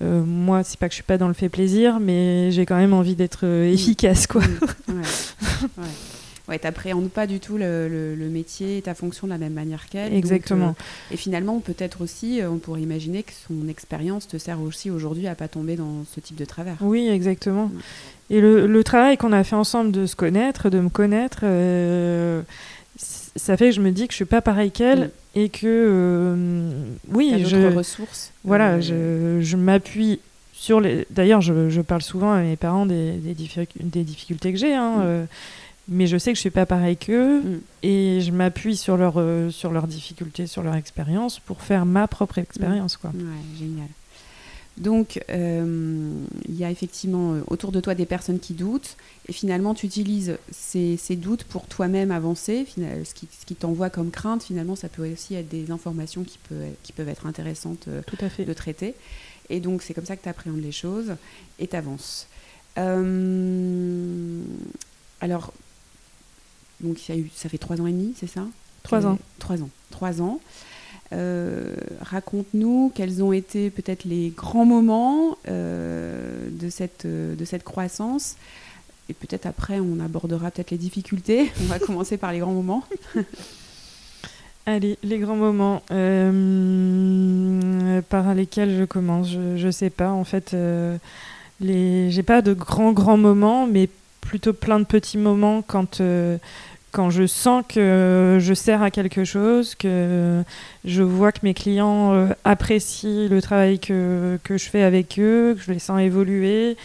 [0.00, 2.76] Euh, moi, c'est pas que je suis pas dans le fait plaisir, mais j'ai quand
[2.76, 3.72] même envie d'être mm.
[3.72, 4.42] efficace, quoi.
[4.42, 4.94] Mm.
[4.94, 4.94] Ouais.
[5.78, 5.88] ouais.
[6.58, 10.14] T'appréhendes pas du tout le, le, métier et ta fonction de la même manière qu'elle.
[10.14, 10.74] Exactement.
[11.10, 15.34] et finalement, peut-être aussi, on pourrait imaginer que son expérience te sert aussi aujourd'hui à
[15.34, 16.76] pas tomber dans ce type de travers.
[16.80, 17.70] Oui, exactement.
[18.30, 22.42] Et le, travail qu'on a fait ensemble de se connaître, de me connaître, euh,
[22.96, 25.10] ça fait que je me dis que je suis pas pareille qu'elle mm.
[25.34, 26.70] et que euh,
[27.10, 28.32] oui, je ressources.
[28.44, 30.20] Voilà, euh, je, je m'appuie
[30.52, 31.06] sur les.
[31.10, 34.74] D'ailleurs, je, je, parle souvent à mes parents des, des, des difficultés que j'ai.
[34.74, 35.26] Hein, mm.
[35.90, 37.60] Mais je sais que je suis pas pareille qu'eux mm.
[37.82, 39.20] et je m'appuie sur leurs
[39.52, 42.96] sur leurs difficultés, sur leur expérience pour faire ma propre expérience.
[42.96, 43.10] Quoi.
[43.10, 43.88] Ouais, génial.
[44.80, 46.10] Donc, euh,
[46.48, 48.96] il y a effectivement euh, autour de toi des personnes qui doutent,
[49.28, 52.66] et finalement, tu utilises ces, doutes pour toi-même avancer.
[52.76, 56.38] Ce qui, ce qui t'envoie comme crainte, finalement, ça peut aussi être des informations qui,
[56.82, 58.46] qui peuvent être intéressantes euh, Tout à fait.
[58.46, 58.94] de traiter.
[59.50, 61.14] Et donc, c'est comme ça que tu appréhendes les choses
[61.58, 62.26] et tu avances.
[65.20, 65.52] alors,
[66.80, 66.98] donc,
[67.34, 68.46] ça fait trois ans et demi, c'est ça?
[68.82, 69.18] Trois ans.
[69.38, 69.70] Trois ans.
[69.90, 70.40] Trois ans.
[71.12, 77.64] Euh, raconte-nous quels ont été peut-être les grands moments euh, de, cette, euh, de cette
[77.64, 78.36] croissance.
[79.08, 81.50] Et peut-être après, on abordera peut-être les difficultés.
[81.62, 82.84] On va commencer par les grands moments.
[84.66, 85.82] Allez, les grands moments
[88.08, 90.12] par lesquels je commence, je ne sais pas.
[90.12, 90.54] En fait,
[91.60, 92.10] les...
[92.10, 93.88] j'ai pas de grands, grands moments, mais
[94.20, 96.00] plutôt plein de petits moments quand
[96.92, 100.42] quand je sens que je sers à quelque chose, que
[100.84, 105.54] je vois que mes clients euh, apprécient le travail que, que, je fais avec eux,
[105.56, 106.76] que je les sens évoluer,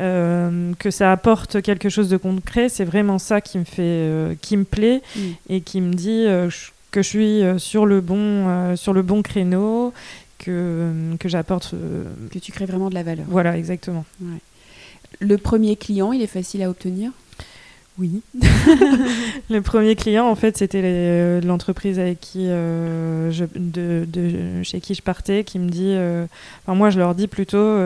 [0.00, 4.34] euh, que ça apporte quelque chose de concret, c'est vraiment ça qui me fait, euh,
[4.40, 5.20] qui me plaît mm.
[5.50, 6.26] et qui me dit
[6.90, 9.92] que je suis sur le bon, sur le bon créneau,
[10.38, 11.74] que, que j'apporte.
[12.32, 13.26] que tu crées vraiment de la valeur.
[13.28, 14.04] Voilà, exactement.
[15.20, 17.12] Le premier client, il est facile à obtenir?
[17.98, 18.22] Oui.
[19.50, 24.80] le premier client, en fait, c'était euh, l'entreprise avec qui euh, je, de, de, chez
[24.80, 25.94] qui je partais, qui me dit.
[25.94, 26.26] Euh,
[26.62, 27.78] enfin, moi, je leur dis plutôt.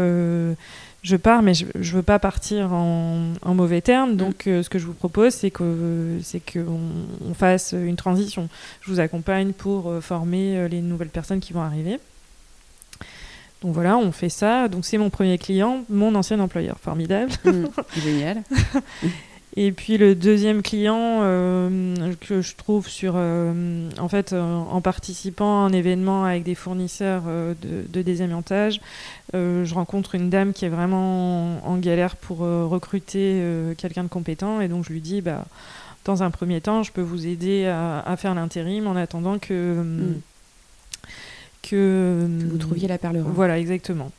[1.03, 4.13] je pars, mais je, ne veux pas partir en, en mauvais termes.
[4.13, 4.17] Mm.
[4.17, 6.81] Donc, ce que je vous propose, c'est que c'est qu'on
[7.29, 8.49] on fasse une transition.
[8.81, 11.99] Je vous accompagne pour former les nouvelles personnes qui vont arriver.
[13.61, 14.69] Donc voilà, on fait ça.
[14.69, 16.79] Donc c'est mon premier client, mon ancien employeur.
[16.81, 17.33] Formidable.
[17.45, 17.65] Mm.
[18.03, 18.43] génial.
[19.57, 24.81] Et puis le deuxième client euh, que je trouve sur, euh, en fait, euh, en
[24.81, 28.81] participant à un événement avec des fournisseurs de, de, désamiantage,
[29.33, 33.43] je rencontre une dame qui est vraiment en, galère pour recruter
[33.77, 35.45] quelqu'un de compétent et donc je lui dis, bah,
[36.05, 40.21] dans un premier temps, je peux vous aider à, faire l'intérim en attendant que, mm.
[41.63, 43.33] que, que vous trouviez la perle rare.
[43.35, 44.13] Voilà, exactement.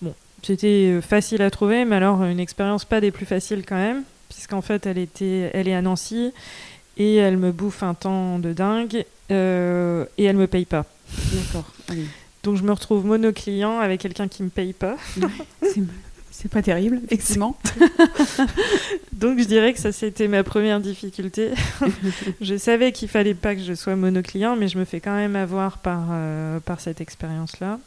[0.00, 4.04] Bon, c'était facile à trouver, mais alors une expérience pas des plus faciles quand même,
[4.28, 6.32] puisqu'en fait elle était, elle est à Nancy
[6.96, 10.84] et elle me bouffe un temps de dingue euh, et elle me paye pas.
[11.32, 11.72] D'accord.
[12.42, 14.96] Donc je me retrouve mono-client avec quelqu'un qui me paye pas.
[16.30, 17.56] c'est pas terrible, effectivement.
[19.12, 21.52] Donc je dirais que ça c'était ma première difficulté.
[22.40, 25.36] je savais qu'il fallait pas que je sois mono-client, mais je me fais quand même
[25.36, 27.78] avoir par, euh, par cette expérience-là.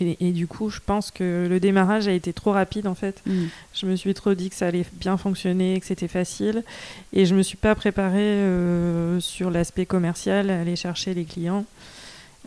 [0.00, 3.22] Et, du coup, je pense que le démarrage a été trop rapide en fait.
[3.26, 3.44] Mm.
[3.74, 6.64] Je me suis trop dit que ça allait bien fonctionner, que c'était facile,
[7.12, 11.64] et je me suis pas préparée euh, sur l'aspect commercial, à aller chercher les clients.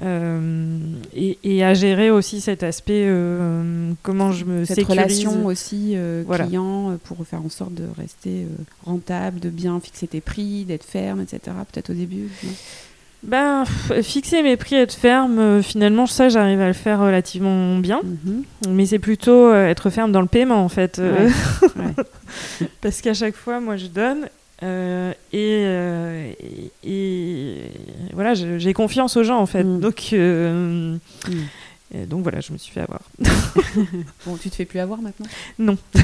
[0.01, 0.79] Euh,
[1.13, 5.97] et, à gérer aussi cet aspect euh, comment je me cette relation aussi
[6.31, 8.47] client pour faire en sorte de rester
[8.85, 12.29] rentable de bien fixer tes prix d'être ferme etc peut-être au début
[13.21, 13.65] ben,
[14.01, 17.99] fixer mes prix, être ferme, euh, finalement, ça, j'arrive à le faire relativement bien.
[18.03, 18.43] Mhm.
[18.69, 20.99] Mais c'est plutôt euh, être ferme dans le paiement, en fait.
[20.99, 21.29] Euh.
[22.81, 24.29] Parce qu'à chaque fois, moi, je donne.
[25.33, 25.63] Et,
[26.83, 27.55] et,
[28.13, 29.63] voilà, j'ai confiance aux gens, en fait.
[29.63, 29.79] Mm.
[29.79, 30.97] Donc, mm.
[32.07, 33.01] donc, voilà, je me suis fait avoir.
[34.25, 35.27] bon, tu te fais plus avoir maintenant?
[35.57, 35.77] Non.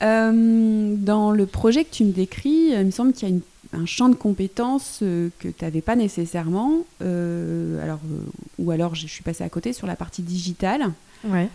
[0.00, 3.40] dans le projet que tu me décris, il me semble qu'il y a une
[3.72, 8.24] un champ de compétences euh, que tu n'avais pas nécessairement, euh, alors, euh,
[8.58, 10.90] ou alors je suis passée à côté sur la partie digitale.
[11.24, 11.48] Ouais.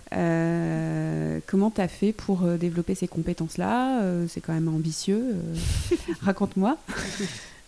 [1.45, 4.01] comment tu as fait pour développer ces compétences-là?
[4.29, 5.35] C'est quand même ambitieux.
[6.21, 6.77] Raconte-moi.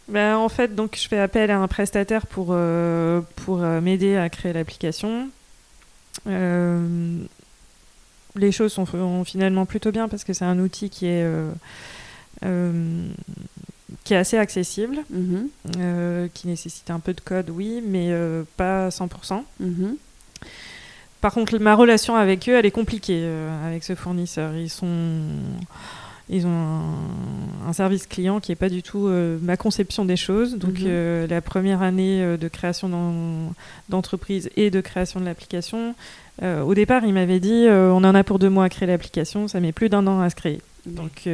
[0.07, 2.55] Ben, en fait, donc, je fais appel à un prestataire pour,
[3.35, 5.27] pour m'aider à créer l'application.
[6.25, 7.27] les
[8.53, 11.27] choses sont finalement plutôt bien parce que c'est un outil qui est
[14.03, 15.49] qui est assez accessible, mhm.
[15.77, 19.43] euh, qui nécessite un peu de code, oui, mais euh, pas 100%.
[19.59, 19.95] Mhm.
[21.21, 24.55] Par contre, ma relation avec eux, elle est compliquée euh, avec ce fournisseur.
[24.55, 25.19] Ils sont,
[26.29, 26.81] ils ont
[27.67, 29.09] un, service client qui n'est pas du tout
[29.41, 30.57] ma conception des choses.
[30.57, 31.25] Donc, mhm.
[31.29, 32.89] la première année de création
[33.89, 35.93] d'entreprise et de création de l'application,
[36.41, 39.59] au départ, il m'avait dit, on en a pour deux mois à créer l'application, ça
[39.59, 40.61] met plus d'un an à se créer.
[40.85, 41.27] Donc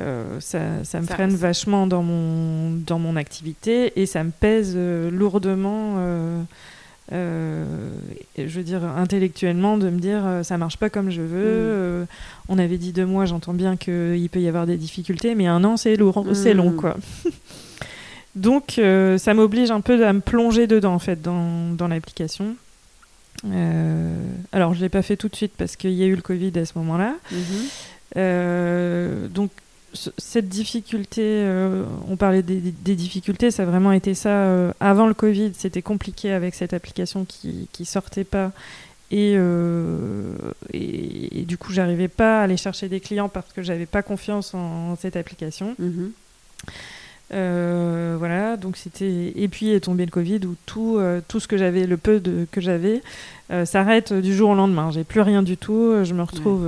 [0.00, 4.72] euh, ça, ça, me freine vachement dans mon, dans mon activité et ça me pèse
[4.74, 5.94] euh, lourdement,
[7.12, 7.64] euh,
[8.36, 12.02] je veux dire, intellectuellement, de me dire ça marche pas comme je veux.
[12.02, 12.06] Mm.
[12.48, 15.62] on avait dit deux mois, j'entends bien qu'il peut y avoir des difficultés, mais un
[15.62, 16.76] an, c'est lourd, c'est long, mm.
[16.76, 16.96] quoi.
[18.34, 18.80] Donc,
[19.18, 22.56] ça m'oblige un peu à me plonger dedans, en fait, dans, dans l'application.
[24.52, 26.58] alors, je l'ai pas fait tout de suite parce qu'il y a eu le Covid
[26.58, 27.14] à ce moment-là.
[28.16, 29.28] Mm-hmm.
[29.28, 29.50] donc
[29.94, 34.30] cette difficulté, euh, on parlait des, difficultés, ça a vraiment été ça.
[34.30, 38.52] Euh, avant le Covid, c'était compliqué avec cette application qui, qui sortait pas.
[39.10, 40.34] Et, euh,
[40.72, 44.54] et, du coup, j'arrivais pas à aller chercher des clients parce que j'avais pas confiance
[44.54, 45.76] en, cette application.
[45.78, 46.12] Mhm.
[48.18, 49.32] voilà, donc c'était.
[49.36, 52.46] Et puis est tombé le Covid où tout, tout ce que j'avais, le peu de,
[52.50, 53.02] que j'avais,
[53.64, 54.90] s'arrête du jour au lendemain.
[54.90, 56.02] J'ai plus rien du tout.
[56.02, 56.66] Je me retrouve.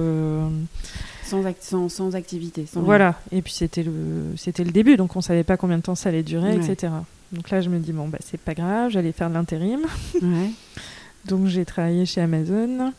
[1.26, 2.66] Sans, sans, activité.
[2.74, 3.92] voilà, et puis c'était le,
[4.36, 6.92] c'était le début, donc on savait pas combien de temps ça allait durer, etc.
[7.32, 9.80] Donc là, je me dis, bon, bah, c'est pas grave, j'allais faire de l'intérim.
[11.24, 12.92] donc j'ai travaillé chez Amazon.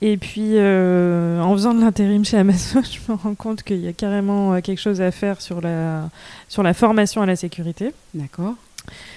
[0.00, 3.88] Et puis, euh, en faisant de l'intérim chez Amazon, je me rends compte qu'il y
[3.88, 6.10] a carrément euh, quelque chose à faire sur la,
[6.48, 7.92] sur la formation à la sécurité.
[8.12, 8.54] D'accord.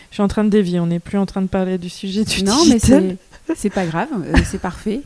[0.09, 2.23] Je suis en train de dévier, on n'est plus en train de parler du sujet
[2.23, 3.03] du non, digital.
[3.03, 5.01] mais c'est pas grave, euh, c'est parfait.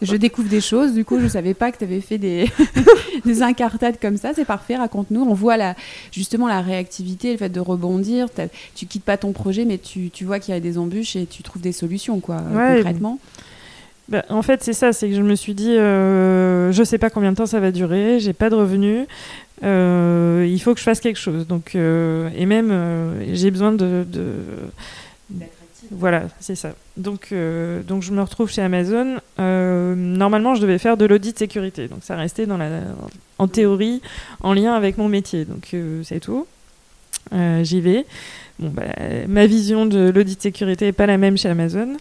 [0.00, 2.50] Je découvre des choses, du coup, je savais pas que tu avais fait des,
[3.24, 5.22] des incartades comme ça, c'est parfait, raconte-nous.
[5.22, 5.74] On voit la,
[6.10, 8.28] justement la réactivité, le fait de rebondir.
[8.74, 11.26] Tu quittes pas ton projet, mais tu, tu vois qu'il y a des embûches et
[11.26, 13.18] tu trouves des solutions, quoi, concrètement.
[14.08, 17.10] Bah, en fait, c'est ça, c'est que je me suis dit, euh, je sais pas
[17.10, 19.06] combien de temps ça va durer, j'ai pas de revenus,
[19.62, 21.46] euh, il faut que je fasse quelque chose.
[21.46, 22.72] Donc, euh, et même,
[23.32, 24.32] j'ai besoin de, de
[25.90, 26.72] voilà, c'est ça.
[26.96, 29.18] Donc, euh, donc je me retrouve chez Amazon.
[29.38, 31.88] Euh, normalement, je devais faire de l'audit sécurité.
[31.88, 32.68] Donc ça restait dans la,
[33.38, 34.02] en théorie
[34.40, 35.44] en lien avec mon métier.
[35.44, 36.46] Donc euh, c'est tout.
[37.32, 38.06] J'y vais.
[38.58, 38.84] Bon, bah,
[39.28, 41.96] ma vision de l'audit sécurité n'est pas la même chez Amazon.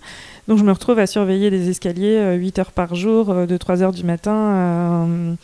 [0.47, 3.91] Donc je me retrouve à surveiller des escaliers 8 heures par jour, de 3 heures
[3.91, 5.35] du matin,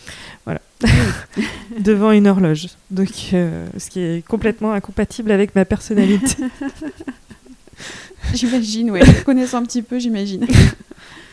[0.46, 0.62] voilà,
[1.80, 2.68] devant une horloge.
[2.92, 6.36] Donc ce qui est complètement incompatible avec ma personnalité.
[8.34, 9.02] J'imagine, ouais.
[9.26, 10.46] Connaissant un petit peu, j'imagine.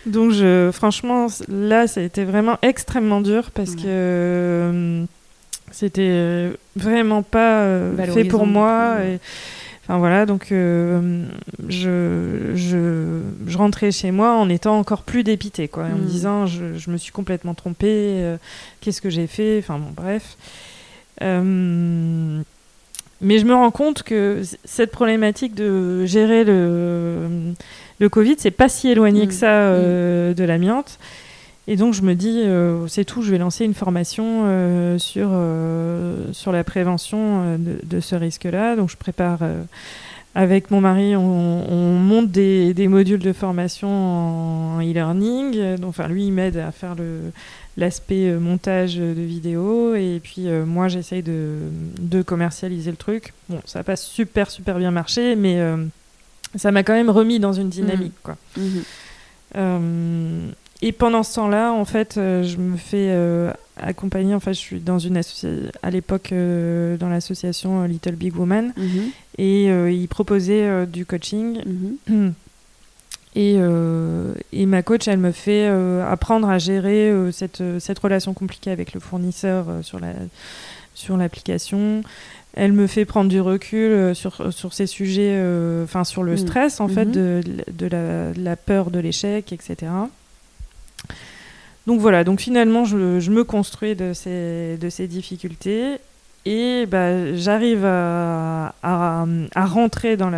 [0.06, 5.04] Donc, je, franchement, là, ça a été vraiment extrêmement dur parce que euh,
[5.70, 8.96] c'était vraiment pas euh, fait pour moi.
[9.04, 9.18] Et,
[9.82, 11.24] Enfin voilà, donc je,
[11.68, 16.06] je, je, rentrais chez moi en étant encore plus dépité, quoi, en me mm.
[16.06, 18.36] disant je, je, me suis complètement trompée,
[18.80, 20.36] qu'est-ce que j'ai fait, enfin bon, bref.
[21.20, 21.28] mais
[23.20, 27.54] je me rends compte que cette problématique de gérer le,
[27.98, 29.36] le Covid, c'est pas si éloigné que mm.
[29.36, 30.34] ça mm.
[30.34, 30.98] de l'amiante.
[31.68, 35.28] Et donc je me dis, euh, c'est tout, je vais lancer une formation euh, sur,
[35.30, 38.76] euh, sur la prévention de, ce risque-là.
[38.76, 39.40] Donc je prépare
[40.34, 45.84] avec mon mari, on, monte des, des, modules de formation en e-learning.
[45.84, 46.96] Enfin, lui, il m'aide à faire
[47.76, 49.94] l'aspect montage de vidéos.
[49.94, 51.58] Et puis moi, j'essaye de,
[52.00, 53.32] de, commercialiser le truc.
[53.48, 55.60] Bon, ça n'a pas super, super bien marché, mais
[56.56, 58.14] ça m'a quand même remis dans une dynamique.
[58.14, 58.24] Mmh.
[58.24, 58.36] Quoi.
[59.54, 60.49] Mmh.
[60.82, 64.34] Et pendant ce temps-là, en fait, euh, je me fais euh, accompagner.
[64.34, 69.10] Enfin, je suis dans une association à l'époque euh, dans l'association Little Big Woman, mhm.
[69.36, 71.60] et ils proposaient du coaching.
[72.08, 72.34] Mhm.
[73.36, 73.58] Et,
[74.52, 78.98] et, ma coach, elle me fait apprendre à gérer cette, cette relation compliquée avec le
[78.98, 80.14] fournisseur sur la
[80.96, 82.02] sur l'application.
[82.54, 85.40] Elle me fait prendre du recul sur, sur ces sujets,
[85.84, 86.38] enfin sur le mhm.
[86.38, 89.92] stress en fait, de, de, la, de la peur de l'échec, etc.
[91.86, 92.96] Donc voilà, donc finalement, je,
[93.30, 95.96] me construis de ces, difficultés
[96.46, 98.72] et bah, j'arrive à,
[99.56, 100.30] rentrer dans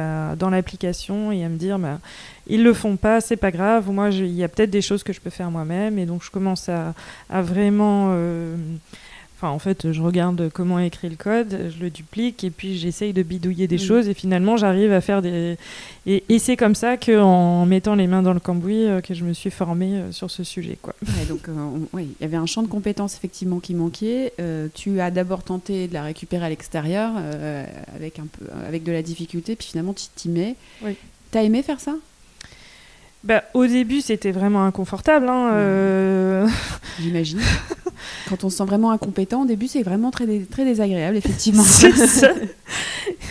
[0.51, 1.99] l'application et à me dire bah,
[2.47, 3.91] ils le font pas, c'est pas grave.
[3.91, 6.31] Moi, il y a peut-être des choses que je peux faire moi-même et donc je
[6.31, 6.95] commence à,
[7.31, 8.57] à vraiment euh,
[9.51, 13.13] en fait, je regarde comment est écrit le code, je le duplique et puis j'essaye
[13.13, 15.57] de bidouiller des choses et finalement j'arrive à faire des.
[16.07, 19.33] Et, c'est comme ça qu'en mettant les mains dans le cambouis euh, que je me
[19.33, 20.77] suis formée euh, sur ce sujet.
[20.81, 20.95] Quoi.
[21.29, 21.53] donc, euh,
[21.93, 24.33] oui, il y avait un champ de compétences effectivement qui manquait.
[24.75, 27.13] tu as d'abord tenté de la récupérer à l'extérieur
[27.95, 30.57] avec, un peu, avec de la difficulté, puis finalement tu t'y mets.
[30.83, 30.97] Oui.
[31.31, 31.95] T'as aimé faire ça?
[33.25, 35.29] Bah, au début, c'était vraiment inconfortable.
[35.29, 36.47] Hein,
[37.01, 37.41] J'imagine.
[38.29, 41.65] Quand on se sent vraiment incompétent, au début, c'est vraiment très, très désagréable, effectivement.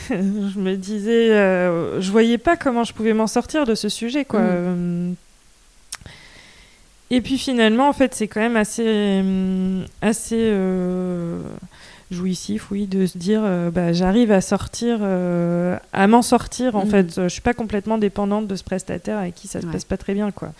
[0.09, 4.25] je me disais, euh, je voyais pas comment je pouvais m'en sortir de ce sujet,
[4.25, 4.41] quoi.
[4.41, 4.45] Mm.
[4.49, 5.11] Euh,
[7.09, 10.51] et puis finalement, en fait, c'est quand même assez, euh, assez
[12.11, 13.41] jouissif, oui, de se dire,
[13.73, 16.89] bah, j'arrive à sortir, à m'en sortir, en mm.
[16.89, 17.21] fait.
[17.23, 20.13] Je suis pas complètement dépendante de ce prestataire avec qui ça se passe pas très
[20.13, 20.51] bien, quoi.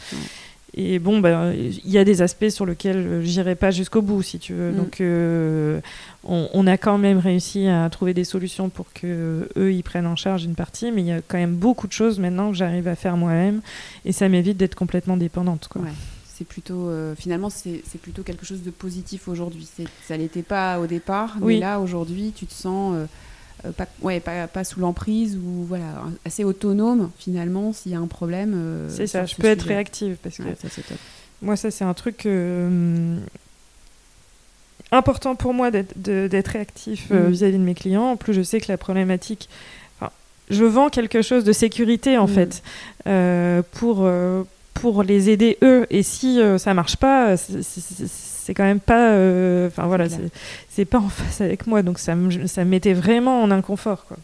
[0.74, 4.40] Et bon, bah, il y a des aspects sur lesquels j'irai pas jusqu'au bout, si
[4.40, 4.72] tu veux.
[4.72, 4.76] Mm.
[4.76, 5.82] Donc, euh,
[6.24, 10.16] on, a quand même réussi à trouver des solutions pour que eux ils prennent en
[10.16, 12.88] charge une partie, mais il y a quand même beaucoup de choses maintenant que j'arrive
[12.88, 13.62] à faire moi-même,
[14.06, 15.68] et ça m'évite d'être complètement dépendante.
[15.70, 15.82] Quoi.
[16.42, 19.68] C'est plutôt, euh, finalement, c'est plutôt quelque chose de positif aujourd'hui.
[20.08, 23.06] Ça l'était pas au départ, mais là aujourd'hui, tu te sens euh,
[23.66, 28.00] euh, pas, ouais, pas, pas sous l'emprise ou voilà, assez autonome finalement s'il y a
[28.00, 28.54] un problème.
[28.56, 30.44] Euh, c'est ça, je peux être réactive parce que
[31.44, 33.18] moi ça c'est un truc euh,
[34.92, 37.28] important pour moi d'être réactif mm.
[37.28, 38.06] vis-à-vis de mes clients.
[38.06, 39.48] En plus je sais que la problématique,
[40.50, 42.30] je vends quelque chose de sécurité en mm.
[42.30, 42.64] fait
[43.74, 44.10] pour
[44.82, 47.38] pour les aider eux et si ça marche pas
[48.42, 49.12] c'est quand même pas.
[49.12, 50.08] Euh, enfin voilà,
[50.70, 54.06] c'est pas en face avec moi, donc ça me, ça mettait vraiment en inconfort.
[54.06, 54.18] Quoi.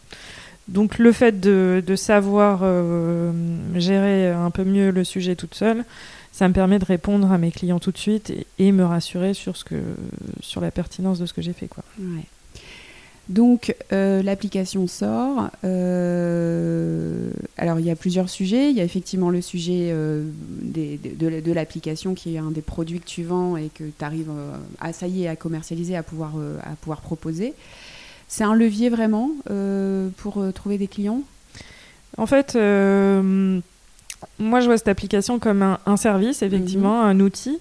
[0.67, 3.31] Donc le fait de, de savoir euh,
[3.75, 5.85] gérer un peu mieux le sujet toute seule,
[6.31, 9.55] ça me permet de répondre à mes clients tout de suite et, me rassurer sur,
[9.55, 9.81] ce que,
[10.41, 11.67] sur la pertinence de ce que j'ai fait.
[11.67, 11.83] Quoi.
[11.99, 12.23] Ouais.
[13.29, 15.49] Donc euh, l'application sort.
[15.63, 18.69] Euh, alors il y a plusieurs sujets.
[18.69, 20.23] Il y a effectivement le sujet euh,
[20.61, 24.31] de, l'application qui est un des produits que tu vends et que tu arrives
[24.79, 27.53] à ça y est à commercialiser, à pouvoir, à pouvoir proposer.
[28.29, 29.31] C'est un levier vraiment
[30.17, 31.21] pour trouver des clients?
[32.17, 37.09] En fait, moi je vois cette application comme un, service, effectivement, mhm.
[37.09, 37.59] un outil.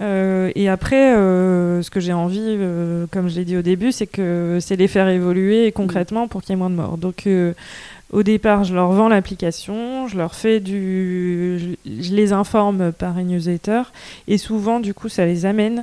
[0.00, 3.92] Euh, et après, euh, ce que j'ai envie, euh, comme je l'ai dit au début,
[3.92, 6.98] c'est que c'est les faire évoluer concrètement pour qu'il y ait moins de morts.
[6.98, 7.28] Donc,
[8.12, 13.28] au départ, je leur vends l'application, je leur fais du, je les informe par une
[13.28, 13.82] newsletter,
[14.28, 15.82] et souvent, du coup, ça les amène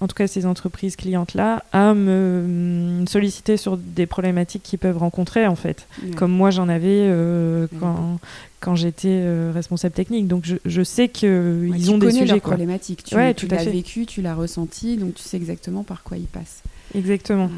[0.00, 5.46] en tout cas ces entreprises clientes-là, à me solliciter sur des problématiques qu'ils peuvent rencontrer,
[5.46, 5.86] en fait.
[6.16, 8.18] Comme moi, j'en avais euh, quand,
[8.60, 10.26] quand j'étais euh, responsable technique.
[10.26, 12.40] Donc, je, je sais qu'ils ont des sujets.
[12.40, 13.04] problématiques.
[13.04, 16.26] Tu, ouais, tu l'as vécu, tu l'as ressenti, donc tu sais exactement par quoi ils
[16.26, 16.62] passent.
[16.94, 17.50] Exactement.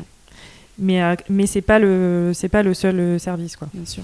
[0.79, 3.69] Mais, euh, mais c'est pas, le, pas le seul service, quoi.
[3.73, 4.03] Bien sûr.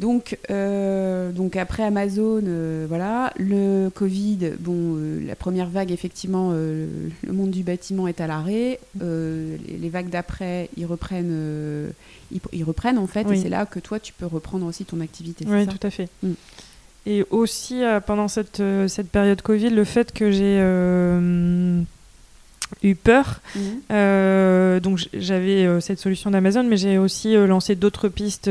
[0.00, 6.52] Donc, euh, donc après Amazon, euh, voilà, le Covid, bon, euh, la première vague, effectivement,
[6.52, 8.80] le monde du bâtiment est à l'arrêt.
[8.98, 11.92] Les, les vagues d'après, ils reprennent,
[12.32, 13.36] ils, ils reprennent en fait, Oui.
[13.36, 15.44] et c'est là que toi, tu peux reprendre aussi ton activité.
[15.46, 16.08] Oui, ça tout à fait.
[16.22, 16.32] Mm.
[17.06, 20.58] Et aussi, pendant cette, cette période Covid, le fait que j'ai
[22.82, 23.40] eu peur.
[23.90, 28.50] Euh, donc, j'avais euh, cette solution d'Amazon, mais j'ai aussi euh, lancé d'autres pistes,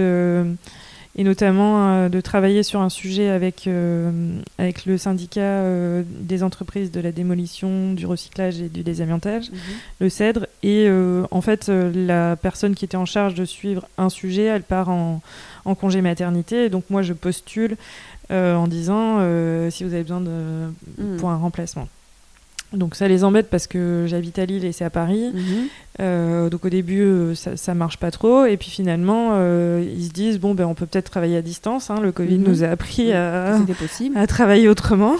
[1.20, 4.10] et notamment euh, de travailler sur un sujet avec, euh,
[4.58, 9.52] avec le syndicat euh, des entreprises de la démolition, du recyclage et du désamiantage.
[9.52, 9.58] Mhm.
[10.00, 10.48] le CEDRE.
[10.64, 10.90] Et
[11.30, 15.22] en fait, la personne qui était en charge de suivre un sujet, elle part en,
[15.66, 16.66] en congé maternité.
[16.66, 17.76] Et donc moi, je postule
[18.30, 19.18] en disant
[19.70, 20.30] si vous avez besoin de
[20.98, 21.18] Mhm.
[21.18, 21.88] pour un remplacement.
[22.72, 25.32] Donc ça les embête parce que j'habite à Lille et c'est à Paris.
[25.34, 25.42] Mhm.
[26.02, 28.46] Euh, donc au début, euh, ça, ça marche pas trop.
[28.46, 31.90] Et puis finalement, euh, ils se disent bon ben on peut peut-être travailler à distance.
[31.90, 32.00] hein.
[32.00, 32.48] Le Covid Mhm.
[32.48, 33.58] nous a appris à,
[34.28, 35.16] travailler autrement.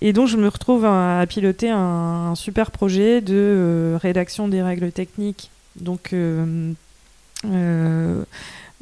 [0.00, 1.78] Et donc, je me retrouve à, à piloter un,
[2.30, 5.50] un super projet de rédaction des règles techniques.
[5.80, 6.14] Donc,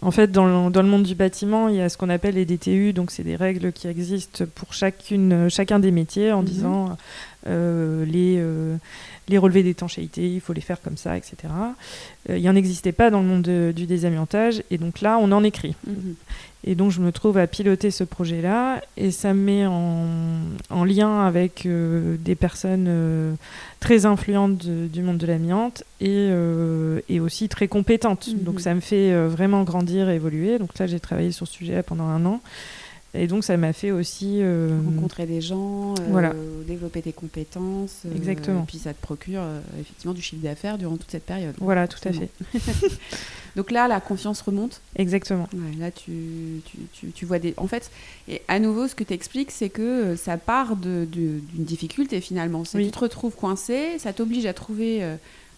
[0.03, 2.35] en fait, dans le, dans le monde du bâtiment, il y a ce qu'on appelle
[2.35, 2.93] les DTU.
[2.93, 6.45] Donc, c'est des règles qui existent pour chacune, chacun des métiers en Mhm.
[6.49, 6.99] disant
[7.47, 8.77] les, euh,
[9.29, 11.37] les relevés d'étanchéité, il faut les faire comme ça, etc.
[12.31, 14.63] Euh, il n'y en existait pas dans le monde de- du désamiantage.
[14.71, 15.75] Et donc là, on en écrit.
[15.87, 16.15] Mhm.
[16.69, 20.05] Et donc je me trouve à piloter ce projet-là et ça me met en,
[20.71, 23.35] en lien avec euh, des personnes euh,
[23.79, 28.29] très influentes de- du monde de l'amiante et, euh, et aussi très compétentes.
[28.33, 28.43] Mhm.
[28.43, 30.59] Donc ça me fait euh, vraiment grandir et évoluer.
[30.59, 32.41] Donc là j'ai travaillé sur ce sujet pendant un an
[33.17, 34.39] et donc ça m'a fait aussi...
[34.43, 36.35] euh, rencontrer des gens, euh, Voilà.
[36.67, 38.03] développer tes compétences.
[38.07, 38.63] euh, Exactement.
[38.63, 39.43] Et puis ça te procure
[39.81, 41.55] effectivement du chiffre d'affaires durant toute cette période.
[41.61, 42.29] Voilà, tout à fait.
[43.57, 44.81] Donc là, la confiance remonte.
[44.97, 45.49] Exactement.
[45.55, 46.13] Ouais, là, tu,
[46.67, 47.55] tu, tu, tu vois des.
[47.57, 47.91] En fait,
[48.29, 52.21] et à nouveau, ce que tu expliques, c'est que ça part de- de- d'une difficulté
[52.21, 52.65] finalement.
[52.75, 52.85] Oui.
[52.87, 55.03] tu te retrouves coincé, ça t'oblige à trouver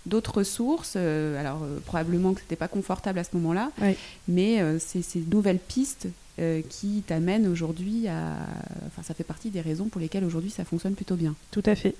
[0.06, 0.94] d'autres sources.
[0.96, 3.96] euh, alors, euh, probablement que c'était pas confortable à ce moment-là, Oui.
[4.28, 6.06] mais euh, c'est ces nouvelles pistes
[6.38, 8.36] euh, qui t'amènent aujourd'hui à.
[8.86, 11.34] Enfin, ça fait partie des raisons pour lesquelles aujourd'hui ça fonctionne plutôt bien.
[11.50, 11.94] Tout à fait.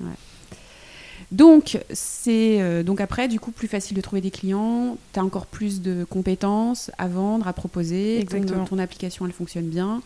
[1.33, 4.97] Donc, c'est euh, donc après, du coup, plus facile de trouver des clients.
[5.13, 8.21] Tu as encore plus de compétences à vendre, à proposer.
[8.21, 8.65] Exactement.
[8.65, 10.03] ton application, elle fonctionne bien.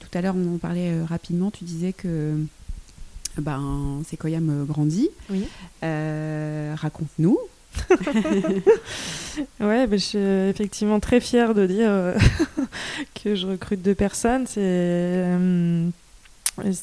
[0.00, 1.50] Tout à l'heure, on en parlait euh, rapidement.
[1.50, 2.36] Tu disais que
[3.38, 5.08] ben, Sequoiam euh, grandit.
[5.30, 5.46] Oui.
[5.84, 7.38] Euh, Raconte-nous.
[9.60, 12.14] Ouais, ben, je suis effectivement très fière de dire euh,
[13.24, 14.46] que je recrute deux personnes.
[14.46, 15.88] C'est euh,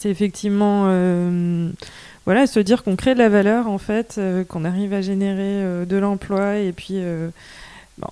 [0.06, 1.70] effectivement euh,
[2.26, 5.42] voilà, se dire qu'on crée de la valeur en fait, euh, qu'on arrive à générer
[5.62, 7.30] euh, de l'emploi et puis euh,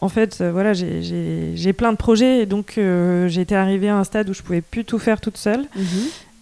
[0.01, 4.03] en fait euh, voilà, j'ai- plein de projets et donc euh, j'étais arrivée à un
[4.03, 5.65] stade où je pouvais plus tout faire toute seule.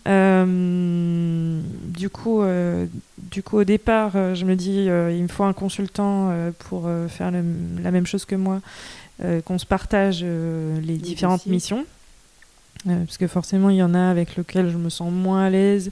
[0.08, 2.86] Euh, du coup, euh,
[3.32, 7.32] du coup, au départ, euh, je me dis, il me faut un consultant pour faire
[7.32, 7.44] le-
[7.84, 8.62] la même chose que moi,
[9.46, 11.86] qu'on se partage les différentes missions.
[12.86, 15.90] Parce que forcément, il y en a avec lesquelles je me sens moins à l'aise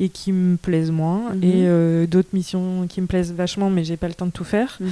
[0.00, 1.44] et qui me plaisent moins, Mhm.
[1.44, 4.78] et d'autres missions qui me plaisent vachement, mais j'ai pas le temps de tout faire.
[4.80, 4.90] Mhm.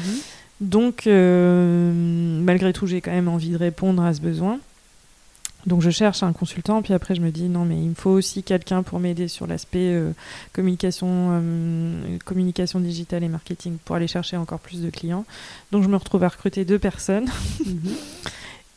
[0.61, 4.59] Donc, malgré tout, j'ai quand même envie de répondre à ce besoin.
[5.67, 8.11] Donc, je cherche un consultant, puis après, je me dis non, mais il me faut
[8.11, 10.13] aussi quelqu'un pour m'aider sur l'aspect euh,
[10.53, 15.27] communication, euh, communication digitale et marketing pour aller chercher encore plus de clients.
[15.71, 17.29] Donc, je me retrouve à recruter deux personnes.
[17.65, 17.81] Mhm.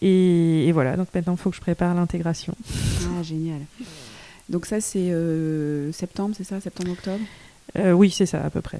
[0.05, 2.53] Et, et voilà, donc maintenant, il faut que je prépare l'intégration.
[3.03, 3.61] Ah, génial.
[4.49, 6.59] Donc, ça, c'est euh, septembre, c'est ça?
[6.59, 7.23] Septembre-octobre
[7.95, 8.79] oui, c'est ça, à peu près.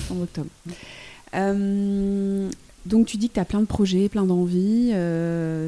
[0.00, 0.50] Septembre-octobre.
[2.84, 4.92] Donc, tu dis que tu as plein de projets, plein d'envies.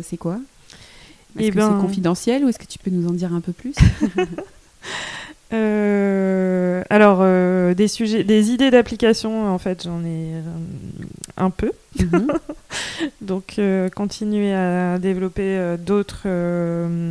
[0.03, 0.39] c'est quoi?
[1.39, 3.41] Est-ce Eh que ben- c'est confidentiel ou est-ce que tu peux nous en dire un
[3.41, 3.75] peu plus
[5.53, 10.41] Euh, alors, euh, des sujets, des idées d'application, en fait, j'en ai euh,
[11.37, 11.73] un peu.
[12.01, 12.29] Mhm.
[13.21, 13.61] Donc,
[13.95, 16.27] continuer à développer d'autres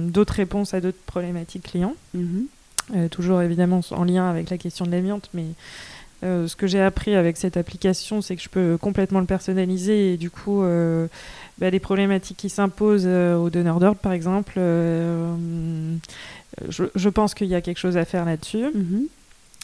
[0.09, 1.95] d'autres réponses à d'autres problématiques clients.
[2.15, 2.45] Mhm.
[3.09, 5.45] Toujours évidemment en lien avec la question de l'amiante, mais
[6.23, 10.13] euh, ce que j'ai appris avec cette application, c'est que je peux complètement le personnaliser
[10.13, 11.07] et du coup, euh,
[11.57, 14.53] bah, les problématiques qui s'imposent euh, aux donneurs d'ordre, par exemple,
[16.69, 18.65] je, je pense qu'il y a quelque chose à faire là-dessus.
[18.73, 19.07] Mhm.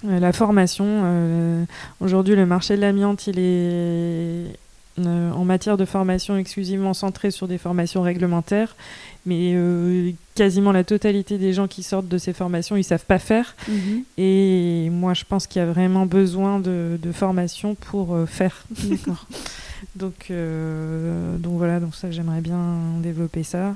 [0.03, 1.66] La formation,
[2.01, 4.45] aujourd'hui le marché de l'amiante, il est
[5.00, 8.76] euh, en matière de formation exclusivement centré sur des formations réglementaires,
[9.26, 13.20] mais euh, quasiment la totalité des gens qui sortent de ces formations, ils savent pas
[13.20, 13.56] faire.
[13.68, 14.04] Mhm.
[14.18, 18.66] Et moi, je pense qu'il y a vraiment besoin de, de formation pour euh, faire.
[18.70, 19.28] D'accord.
[19.95, 23.76] Donc, donc voilà, donc ça j'aimerais bien développer ça.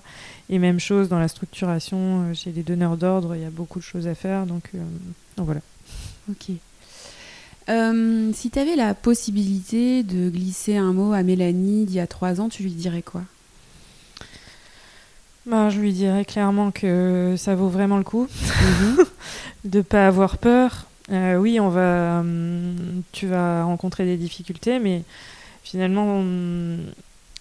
[0.49, 3.83] Et même chose dans la structuration, chez les donneurs d'ordre, il y a beaucoup de
[3.83, 4.47] choses à faire.
[4.47, 4.63] Donc,
[5.37, 5.61] donc voilà.
[6.29, 6.55] Ok.
[7.67, 12.41] Si tu avais la possibilité de glisser un mot à Mélanie d'il y a trois
[12.41, 13.21] ans, tu lui dirais quoi?
[15.45, 18.27] Ben, Je lui dirais clairement que ça vaut vraiment le coup
[18.61, 19.05] mhm.
[19.65, 20.85] de ne pas avoir peur.
[21.11, 25.03] Euh, oui, on va, hum, tu vas rencontrer des difficultés, mais
[25.63, 26.79] finalement, hum,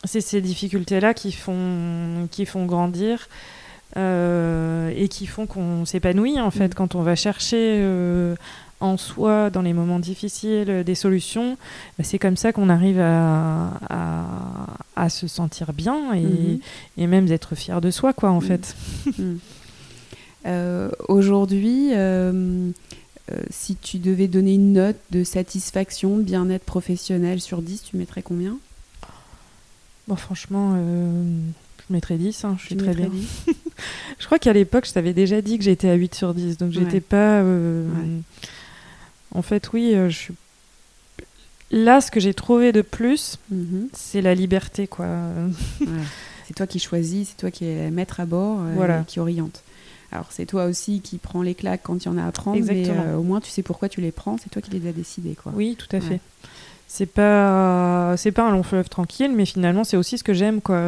[0.05, 3.29] c'est ces difficultés-là qui font, qui font grandir.
[3.97, 6.75] Euh, et qui font qu'on s'épanouit en fait mhm.
[6.75, 8.37] quand on va chercher euh,
[8.81, 11.57] en soi dans les moments difficiles des solutions,
[11.99, 13.71] bah, c'est comme ça qu'on arrive à,
[14.97, 16.61] à, se sentir bien et, mhm.
[16.99, 18.47] et même d'être fier de soi, quoi, en mhm.
[18.47, 18.77] fait.
[19.19, 19.39] Mhm.
[20.47, 22.71] Euh, aujourd'hui, euh,
[23.31, 28.23] euh, si tu devais donner une note de satisfaction, bien-être professionnel sur 10, tu mettrais
[28.23, 28.57] combien?
[30.09, 33.11] Bon, franchement, je mettrais 10, hein, je suis très bien.
[34.19, 36.73] je crois qu'à l'époque, je t'avais déjà dit que j'étais à 8 sur 10, donc
[36.73, 37.43] j'étais pas...
[39.35, 40.35] En fait, oui, euh, je suis.
[41.71, 43.89] Là, ce que j'ai trouvé de plus, mhm.
[43.93, 45.07] c'est la liberté, quoi.
[46.47, 49.63] C'est toi qui choisis, c'est toi qui es maître à bord, euh, qui oriente.
[50.11, 52.61] Alors, c'est toi aussi qui prends les claques quand il y en a à prendre,
[52.61, 54.93] mais euh, au moins tu sais pourquoi tu les prends, c'est toi qui les as
[54.93, 55.53] décidés, quoi.
[55.55, 56.19] Oui, tout à fait.
[56.89, 60.61] C'est pas, c'est pas un long fleuve tranquille, mais finalement, c'est aussi ce que j'aime,
[60.61, 60.83] quoi.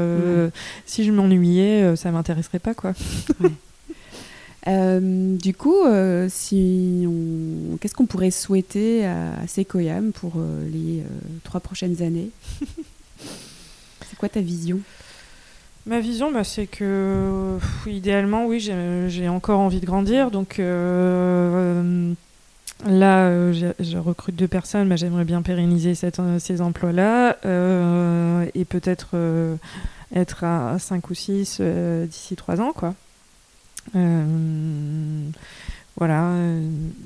[0.84, 2.92] si je m'ennuyais, ça m'intéresserait pas, quoi.
[4.68, 11.02] Euh, du coup, euh, qu'est-ce qu'on pourrait souhaiter à, Sekoyam pour euh, les
[11.42, 12.30] trois prochaines années
[14.08, 14.78] C'est quoi ta vision?
[15.86, 20.30] Ma vision, bah, c'est que idéalement, oui, j'ai encore envie de grandir.
[20.30, 22.12] Donc là,
[22.86, 27.36] je recrute deux personnes, j'aimerais bien pérenniser ces emplois-là
[28.54, 29.16] et peut-être
[30.14, 31.60] être à 5 ou 6
[32.06, 32.94] d'ici 3 ans, quoi.
[33.94, 35.30] Euh,
[35.96, 36.32] voilà.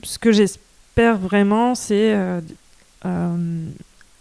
[0.03, 2.41] Ce que j'espère vraiment, c'est euh,
[3.05, 3.67] euh,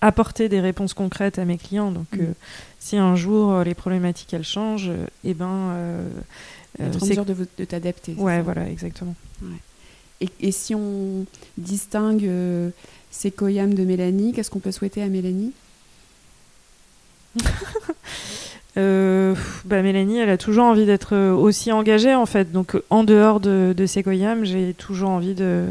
[0.01, 1.91] apporter des réponses concrètes à mes clients.
[1.91, 2.33] Donc, mm.
[2.79, 5.75] si un jour les problématiques elles changent, et eh ben,
[6.79, 8.13] être en mesure de, de t'adapter.
[8.13, 9.15] Ouais, voilà, exactement.
[10.21, 11.25] Et, et, si on
[11.57, 12.29] distingue
[13.11, 15.51] ces de Mélanie, qu'est-ce qu'on peut souhaiter à Mélanie?
[18.77, 22.51] euh, bah Mélanie, elle a toujours envie d'être euh, aussi engagée en fait.
[22.51, 23.85] Donc en dehors de, de
[24.43, 25.65] j'ai toujours envie de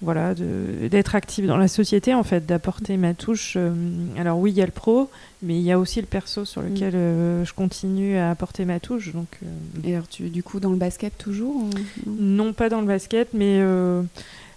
[0.00, 3.54] voilà d'être active dans la société en fait, d'apporter ma touche.
[3.56, 3.72] Euh,
[4.16, 5.10] alors oui, il y a le pro,
[5.42, 7.44] mais il y a aussi le perso sur lequel mm.
[7.44, 9.12] je continue à apporter ma touche.
[9.12, 9.38] Donc
[9.84, 11.64] et alors tu du coup dans le basket toujours
[12.06, 13.60] non, pas dans le basket, mais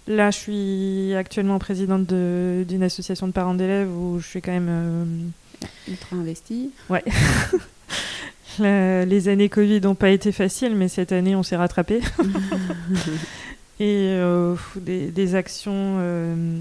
[0.08, 5.32] Là, je suis actuellement présidente d'une association de parents d'élèves où je suis quand même
[5.88, 6.70] ultra investi.
[6.88, 7.04] Ouais.
[8.58, 12.00] les années Covid n'ont pas été faciles, mais cette année, on s'est rattrapé.
[13.80, 16.58] et euh, des, actions euh,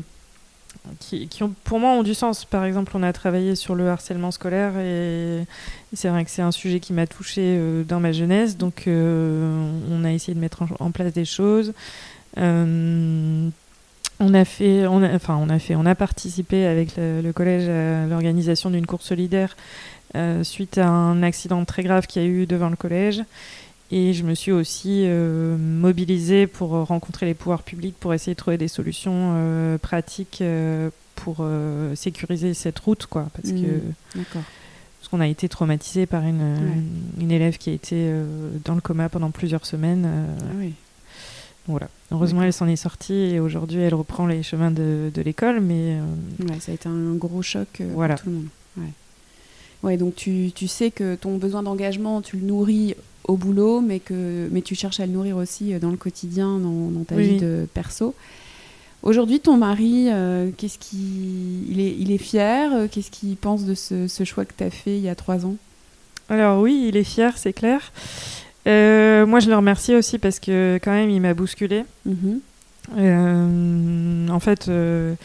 [1.00, 2.46] qui, ont, pour moi, ont du sens.
[2.46, 5.46] Par exemple, on a travaillé sur le harcèlement scolaire et,
[5.93, 8.58] c'est vrai que c'est un sujet qui m'a touchée euh, dans ma jeunesse.
[8.58, 11.74] Donc, on a essayé de mettre en, place des choses.
[14.20, 17.68] On a fait, on a, enfin, on a fait, on a participé avec le, collège
[17.68, 19.57] à l'organisation d'une course solidaire
[20.16, 23.24] euh, suite à un accident très grave qu'il y a eu devant le collège.
[23.91, 28.38] Et je me suis aussi euh, mobilisée pour rencontrer les pouvoirs publics pour essayer de
[28.38, 30.43] trouver des solutions euh, pratiques
[31.16, 31.45] pour
[31.95, 36.57] sécuriser cette route, quoi, parce que mmh, parce qu'on a été traumatisé par une,
[37.20, 38.11] une, élève qui a été
[38.66, 40.07] dans le coma pendant plusieurs semaines.
[40.41, 40.74] Ah oui.
[41.68, 41.88] Voilà.
[42.11, 45.61] Heureusement, elle s'en est sortie et aujourd'hui, elle reprend les chemins de, de l'école.
[45.61, 48.47] Mais euh, ça a été un gros choc euh, pour tout le monde.
[49.84, 49.97] Ouais.
[49.97, 54.47] donc tu, tu, sais que ton besoin d'engagement, tu le nourris au boulot, mais que
[54.51, 57.39] mais tu cherches à le nourrir aussi euh, dans le quotidien, dans, dans ta vie
[57.39, 58.13] de perso.
[59.01, 60.09] Aujourd'hui, ton mari,
[60.57, 64.53] qu'est-ce qui, il est, il est fier Qu'est-ce qu'il pense de ce, ce choix que
[64.57, 65.57] tu as fait il y a trois ans?
[66.28, 67.91] Alors oui, il est fier, c'est clair.
[68.68, 71.84] Euh, moi, je le remercie aussi parce que quand même, il m'a bousculé.
[72.05, 72.39] Mhm.
[72.97, 75.16] Euh, en fait, euh,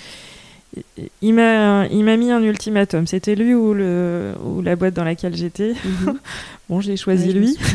[1.20, 3.06] il m'a il m'a mis un ultimatum.
[3.06, 5.74] C'était lui ou le ou la boîte dans laquelle j'étais.
[5.84, 6.18] Mhm.
[6.68, 7.56] bon, j'ai choisi lui.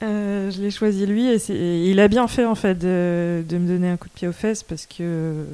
[0.00, 3.90] je l'ai choisi lui et, il a bien fait en fait de, de, me donner
[3.90, 5.44] un coup de pied aux fesses parce que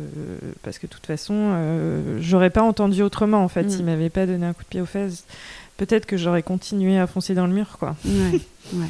[0.62, 1.52] parce que de toute façon
[2.20, 3.70] j'aurais pas entendu autrement en fait mm.
[3.70, 5.24] s'il m'avait pas donné un coup de pied aux fesses
[5.76, 7.96] peut-être que j'aurais continué à foncer dans le mur, quoi.
[8.04, 8.40] Ouais,
[8.74, 8.86] ouais.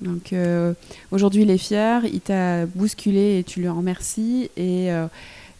[0.00, 0.74] Donc euh,
[1.10, 4.50] aujourd'hui, il est fier, il t'a bousculé et tu lui en remercies.
[4.56, 5.06] Et euh,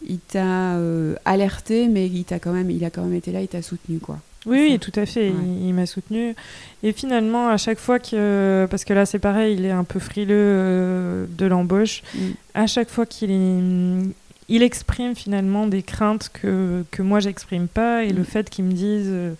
[0.07, 3.41] il t'a euh, alerté, mais il t'a quand même, il a quand même été là,
[3.41, 4.19] il t'a soutenu quoi.
[4.45, 5.27] Oui, oui, tout à fait.
[5.27, 6.33] Il, m'a soutenu.
[6.81, 8.65] Et finalement, à chaque fois que.
[8.69, 12.01] Parce que là, c'est pareil, il est un peu frileux de l'embauche.
[12.13, 12.19] Mm.
[12.53, 14.13] À chaque fois qu'il
[14.49, 18.05] il exprime finalement des craintes que, que moi, j'exprime pas.
[18.05, 18.25] Et le mm.
[18.25, 19.07] fait qu'il me dise.
[19.07, 19.33] Euh,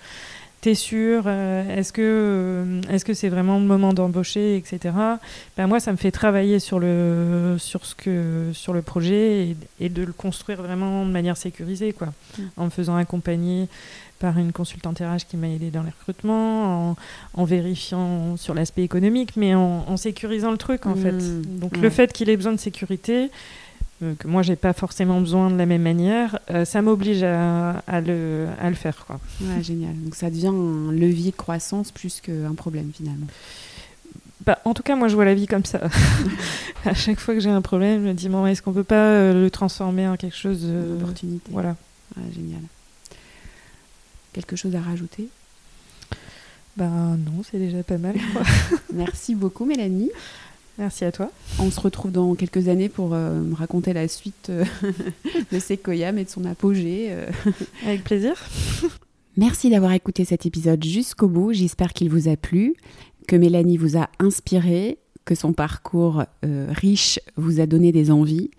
[0.68, 4.94] T'es sûr euh, Est-ce que est-ce que c'est vraiment le moment d'embaucher, etc.
[5.56, 9.88] Ben moi, ça me fait travailler sur le sur ce que sur le projet et,
[9.88, 12.42] de le construire vraiment de manière sécurisée, quoi, mm.
[12.58, 13.70] en me faisant accompagner
[14.20, 16.98] par une consultante RH qui m'a aidé dans les recrutements,
[17.34, 21.14] en, vérifiant sur l'aspect économique, mais en, sécurisant le truc en fait.
[21.14, 21.60] Mmh.
[21.60, 23.28] Donc le fait qu'il ait besoin de sécurité, euh,
[24.00, 28.48] que moi j'ai pas forcément besoin de la même manière, euh, ça m'oblige à, le,
[28.60, 29.06] à, le, faire.
[29.06, 29.20] Quoi.
[29.42, 29.96] Ouais, génial.
[30.04, 33.28] Donc ça devient un levier de croissance plus qu'un problème finalement.
[34.46, 35.82] Bah, en tout cas, moi, je vois la vie comme ça.
[36.86, 39.44] à chaque fois que j'ai un problème, je me dis, est-ce qu'on peut pas euh,
[39.44, 41.76] le transformer en quelque chose d'opportunité Voilà.
[42.34, 42.62] génial.
[44.32, 45.28] Quelque chose à rajouter?
[46.78, 48.16] Ben non, c'est déjà pas mal.
[48.94, 50.12] Merci beaucoup Mélanie.
[50.78, 51.32] Merci à toi.
[51.60, 54.64] On se retrouve dans quelques années pour euh, me raconter la suite euh,
[55.52, 57.08] de Sequoiam et de son apogée.
[57.10, 57.30] Euh.
[57.86, 58.36] Avec plaisir.
[59.38, 61.52] Merci d'avoir écouté cet épisode jusqu'au bout.
[61.52, 62.76] J'espère qu'il vous a plu,
[63.28, 68.50] que Mélanie vous a inspiré, que son parcours riche vous a donné des envies.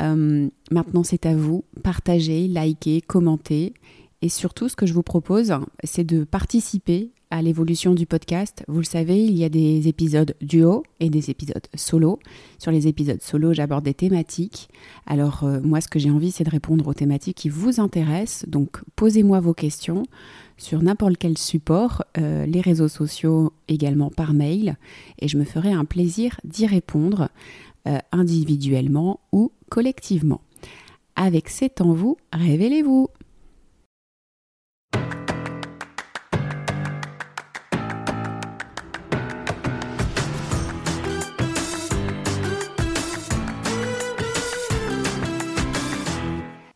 [0.00, 1.64] maintenant, c'est à vous.
[1.82, 3.74] Partagez, likez, commentez.
[4.22, 5.52] Et surtout, ce que je vous propose,
[5.84, 8.64] c'est de participer à l'évolution du podcast.
[8.68, 12.18] Vous le savez, il y a des épisodes duo et des épisodes solo.
[12.58, 14.68] Sur les épisodes solo, j'aborde des thématiques.
[15.06, 18.48] Alors euh, moi, ce que j'ai envie, c'est de répondre aux thématiques qui vous intéressent.
[18.48, 20.04] Donc posez-moi vos questions
[20.56, 24.76] sur n'importe quel support, euh, les réseaux sociaux également par mail,
[25.20, 27.28] et je me ferai un plaisir d'y répondre
[27.86, 30.40] euh, individuellement ou collectivement.
[31.14, 33.08] Avec C'est en vous, révélez-vous